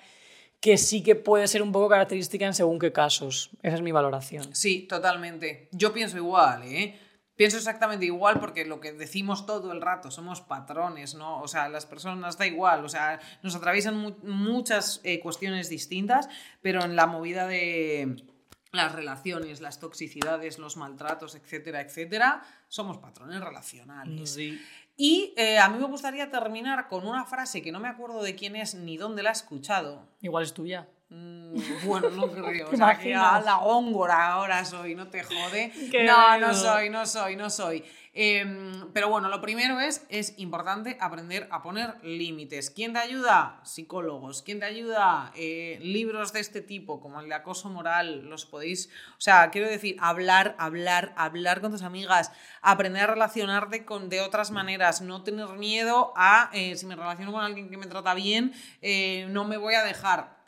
[0.59, 3.51] que sí que puede ser un poco característica en según qué casos.
[3.61, 4.53] Esa es mi valoración.
[4.55, 5.69] Sí, totalmente.
[5.71, 6.99] Yo pienso igual, ¿eh?
[7.35, 11.39] Pienso exactamente igual porque lo que decimos todo el rato, somos patrones, ¿no?
[11.41, 16.27] O sea, las personas da igual, o sea, nos atraviesan mu- muchas eh, cuestiones distintas,
[16.63, 18.23] pero en la movida de
[18.71, 24.33] las relaciones, las toxicidades, los maltratos, etcétera, etcétera, somos patrones relacionales.
[24.33, 24.61] Sí.
[24.97, 28.35] Y eh, a mí me gustaría terminar con una frase que no me acuerdo de
[28.35, 30.07] quién es ni dónde la he escuchado.
[30.21, 30.87] Igual es tuya.
[31.09, 31.55] Mm,
[31.85, 32.67] Bueno, no creo.
[32.67, 33.33] O ¿Te sea, que imaginas?
[33.33, 35.71] a la góngora ahora soy, no te jode.
[35.91, 37.83] Qué No, no soy, no soy, no soy.
[38.19, 42.71] Em, pero bueno, lo primero es, es importante aprender a poner límites.
[42.71, 43.61] ¿Quién te ayuda?
[43.63, 44.41] Psicólogos.
[44.41, 45.31] ¿Quién te ayuda?
[45.35, 48.89] Eh, libros de este tipo, como el de acoso moral, los podéis...
[49.19, 52.31] O sea, quiero decir, hablar, hablar, hablar con tus amigas,
[52.63, 57.31] aprender a relacionarte con, de otras maneras, no tener miedo a, eh, si me relaciono
[57.31, 58.51] con alguien que me trata bien,
[58.81, 60.39] eh, no me voy a dejar.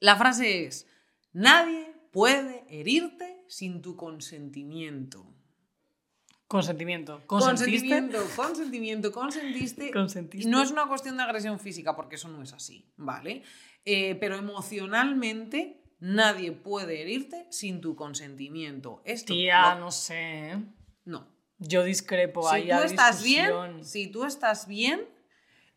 [0.00, 0.86] La frase es,
[1.34, 5.35] nadie puede herirte sin tu consentimiento.
[6.48, 7.22] Consentimiento.
[7.26, 7.88] ¿Consentiste?
[7.88, 9.90] Consentimiento, consentimiento, consentiste.
[9.90, 10.48] Consentiste.
[10.48, 13.42] No es una cuestión de agresión física, porque eso no es así, ¿vale?
[13.84, 19.02] Eh, pero emocionalmente nadie puede herirte sin tu consentimiento.
[19.04, 20.56] Esto Tía, lo- no sé.
[21.04, 21.26] no.
[21.58, 22.68] Yo discrepo Si ahí.
[22.68, 25.00] tú a estás bien, si tú estás bien,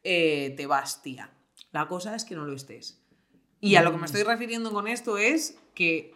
[0.03, 1.31] eh, te vas, tía.
[1.71, 3.01] La cosa es que no lo estés.
[3.61, 4.01] Y a lo que Mm.
[4.01, 6.13] me estoy refiriendo con esto es que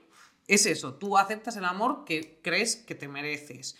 [0.48, 3.78] es eso, tú aceptas el amor que crees que te mereces.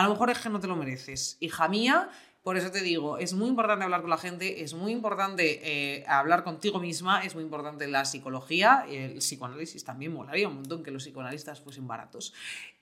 [0.00, 1.36] A lo mejor es que no te lo mereces.
[1.40, 2.08] Hija mía,
[2.42, 6.04] por eso te digo, es muy importante hablar con la gente, es muy importante eh,
[6.08, 10.90] hablar contigo misma, es muy importante la psicología, el psicoanálisis también molaría un montón que
[10.90, 12.32] los psicoanalistas fuesen baratos.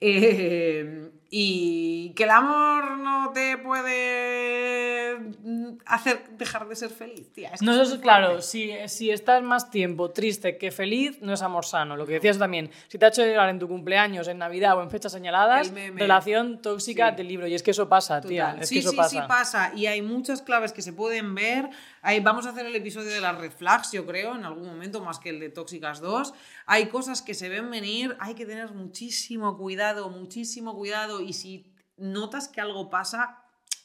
[0.00, 7.50] Eh, y que el amor no te puede mm, hacer dejar de ser feliz, tía.
[7.52, 8.40] Es que No, es eso es claro.
[8.40, 11.96] Si, si estás más tiempo triste que feliz, no es amor sano.
[11.96, 12.70] Lo que decías también.
[12.88, 16.62] Si te ha hecho llegar en tu cumpleaños, en Navidad o en fechas señaladas, relación
[16.62, 17.16] tóxica Sí.
[17.16, 17.46] del libro.
[17.46, 18.46] Y es que eso pasa, tía.
[18.46, 18.62] Total.
[18.62, 19.26] Es sí, que eso sí, pasa.
[19.48, 19.72] Pasa.
[19.74, 21.70] Y hay muchas claves que se pueden ver.
[22.02, 25.00] Ahí vamos a hacer el episodio de las red flags, yo creo, en algún momento,
[25.02, 26.34] más que el de Tóxicas 2.
[26.66, 31.20] Hay cosas que se ven venir, hay que tener muchísimo cuidado, muchísimo cuidado.
[31.20, 33.38] Y si notas que algo pasa,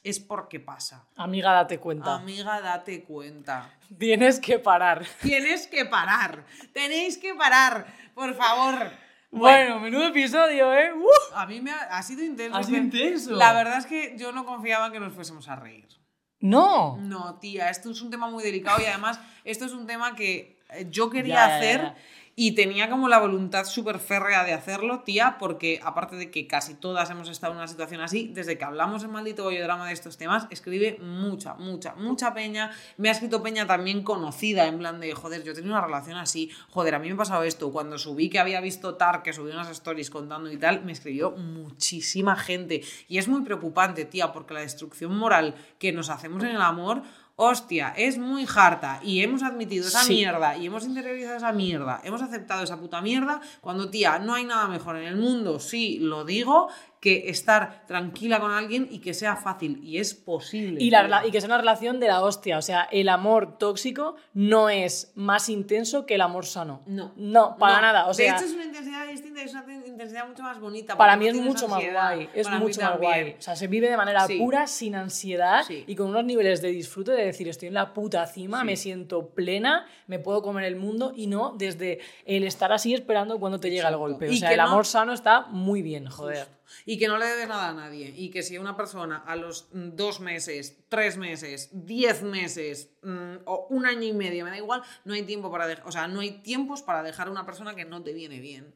[0.04, 1.08] es porque pasa.
[1.16, 2.16] Amiga, date cuenta.
[2.16, 3.74] Amiga, date cuenta.
[3.98, 5.06] Tienes que parar.
[5.22, 6.46] Tienes que parar.
[6.74, 8.92] Tenéis que parar, por favor.
[9.34, 10.92] Bueno, menudo episodio, ¿eh?
[11.36, 12.58] A mí me ha, ha sido intenso.
[12.58, 13.32] Ha sido intenso.
[13.32, 15.88] La verdad es que yo no confiaba en que nos fuésemos a reír.
[16.40, 16.98] No.
[16.98, 20.60] No, tía, esto es un tema muy delicado y además esto es un tema que
[20.70, 21.96] eh, yo quería Ya, ya, hacer ya.
[22.36, 26.74] Y tenía como la voluntad súper férrea de hacerlo, tía, porque aparte de que casi
[26.74, 30.18] todas hemos estado en una situación así, desde que hablamos en Maldito Bollodrama de estos
[30.18, 32.72] temas, escribe mucha, mucha, mucha peña.
[32.98, 36.50] Me ha escrito peña también conocida, en plan de, joder, yo tenía una relación así,
[36.70, 37.72] joder, a mí me ha pasado esto.
[37.72, 41.32] Cuando subí que había visto Tar, que subió unas stories contando y tal, me escribió
[41.32, 42.82] muchísima gente.
[43.08, 47.04] Y es muy preocupante, tía, porque la destrucción moral que nos hacemos en el amor
[47.36, 50.14] hostia, es muy harta y hemos admitido esa Sí.
[50.14, 54.44] mierda y hemos interiorizado esa mierda, hemos aceptado esa puta mierda, cuando tía, no hay
[54.46, 56.70] nada mejor en el mundo, sí, lo digo,
[57.04, 60.82] que estar tranquila con alguien y que sea fácil y es posible.
[60.82, 62.58] Y, la, que es una relación de la hostia.
[62.58, 66.82] O sea, el amor tóxico no es más intenso que el amor sano.
[66.86, 67.12] No.
[67.18, 68.08] No, para No, nada.
[68.08, 70.96] O sea, de hecho, es una intensidad distinta, es una te- intensidad mucho más bonita.
[70.96, 72.30] para mí es mucho más guay.
[72.34, 73.36] Es Para mucho más guay.
[73.38, 74.38] O sea, se vive de manera Sí.
[74.38, 75.84] pura, sin ansiedad Sí.
[75.86, 78.66] y con unos niveles de disfrute de decir, estoy en la puta cima, Sí.
[78.66, 83.42] me siento plena, me puedo comer el mundo y no desde el estar así esperando
[83.42, 84.30] cuando te llega el golpe.
[84.30, 86.38] O sea, el no- amor sano está muy bien, joder.
[86.46, 86.63] Justo.
[86.86, 88.14] Y que no le debes nada a nadie.
[88.16, 93.36] Y que si una persona a los mm, dos meses, tres meses, diez meses mm,
[93.46, 95.88] o un año y medio, me da igual, no hay tiempo para dejar.
[95.88, 98.74] O sea, no hay tiempos para dejar a una persona que no te viene bien.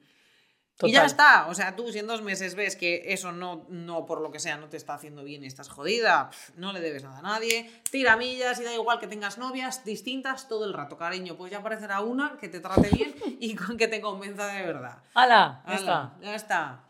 [0.84, 1.06] Y ya Total.
[1.08, 1.48] está.
[1.48, 4.40] O sea, tú si en dos meses ves que eso no, no, por lo que
[4.40, 7.72] sea, no te está haciendo bien y estás jodida, no le debes nada a nadie.
[7.90, 11.36] Tira millas y da igual que tengas novias distintas todo el rato, cariño.
[11.36, 15.00] Pues ya aparecerá una que te trate bien y con que te convenza de verdad.
[15.16, 16.14] hala, ya Hala, está.
[16.22, 16.84] Ya está.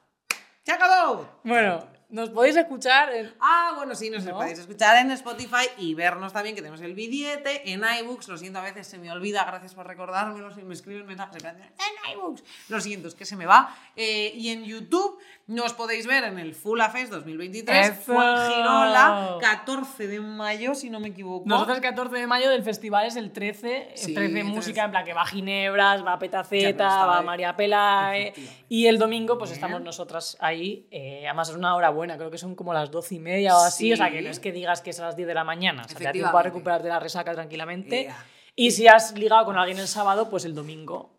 [0.68, 1.26] ¡Se acabó!
[1.46, 1.80] Bueno,
[2.10, 3.34] nos podéis escuchar en...
[3.42, 4.36] Ah, bueno, sí, nos ¿No?
[4.36, 8.30] podéis escuchar en Spotify y vernos también, que tenemos el billete en iBooks.
[8.30, 10.54] Lo siento, a veces se me olvida, gracias por recordármelo.
[10.54, 12.44] Si me escriben mensajes en de, iBooks.
[12.70, 13.76] Lo siento, es que se me va.
[13.96, 17.88] Eh, y en YouTube nos podéis ver en el Full Fest 2023.
[17.90, 18.14] ¡Eso!
[18.14, 21.44] Girola, 14 de mayo, si no me equivoco.
[21.48, 24.82] Nosotros el 14 de mayo del festival es el 13, el Sí, 13 el música,
[24.82, 24.86] 13.
[24.86, 27.22] en plan que va Ginebras, va Petaceta, va.
[27.22, 28.34] María Pelae.
[28.70, 29.56] Y el domingo pues Bien.
[29.64, 33.16] estamos nosotras ahí, eh, además es una hora buena, creo que son como las 12
[33.16, 33.94] y media o así, Sí.
[33.94, 35.82] o sea que no es que digas que es a las 10 de la mañana,
[35.84, 38.10] o sea, te da tiempo a recuperarte la resaca tranquilamente.
[38.56, 41.12] Y si has ligado con alguien el sábado, pues el domingo.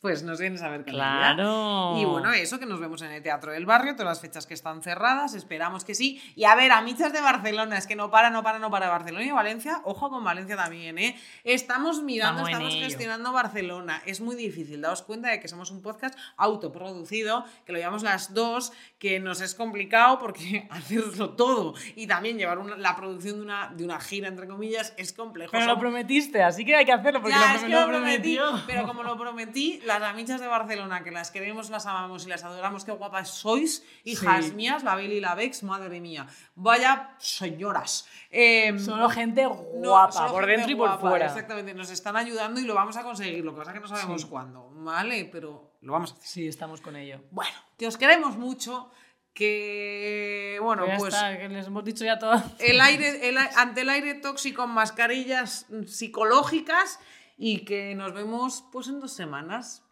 [0.00, 1.94] Pues nos vienes a ver con Claro.
[1.96, 2.02] ella.
[2.02, 4.54] Y bueno, eso, que nos vemos en el Teatro del Barrio, todas las fechas que
[4.54, 6.22] están cerradas, esperamos que sí.
[6.36, 9.24] Y a ver, amichas de Barcelona, es que no para, no para, no para Barcelona
[9.24, 9.80] y Valencia.
[9.84, 11.16] Ojo con Valencia también, ¿eh?
[11.42, 14.00] Estamos mirando, Estamos gestionando Barcelona.
[14.06, 18.34] Es muy difícil, daos cuenta de que somos un podcast autoproducido, que lo llevamos las
[18.34, 23.42] dos, que nos es complicado porque hacerlo todo y también llevar una- la producción de
[23.42, 25.50] una, de una gira, entre comillas, es complejo.
[25.50, 27.80] Pero Son- lo prometiste, así que hay que hacerlo porque ya, lo, es que lo
[27.80, 32.24] lo prometí, pero como lo prometí, las amichas de Barcelona, que las queremos, las amamos
[32.24, 34.52] y las adoramos, qué guapas sois, hijas Sí.
[34.52, 36.28] mías, la Beli y la Bex, madre mía.
[36.54, 38.06] Vaya señoras.
[38.30, 41.26] Eh, Solo gente guapa, por dentro y por guapa, fuera.
[41.26, 43.44] Exactamente, nos están ayudando y lo vamos a conseguir.
[43.44, 44.28] Lo que pasa es que no sabemos Sí.
[44.28, 45.28] cuándo, ¿vale?
[45.32, 46.26] Pero lo vamos a hacer.
[46.28, 47.20] Sí, estamos con ello.
[47.32, 48.90] Bueno, que os queremos mucho,
[49.34, 51.14] que, bueno, ya pues...
[51.14, 52.42] está, que les hemos dicho ya todo.
[52.58, 56.98] el aire, el ante el aire tóxico, mascarillas mm, psicológicas
[57.38, 59.82] y que nos vemos pues en dos semanas.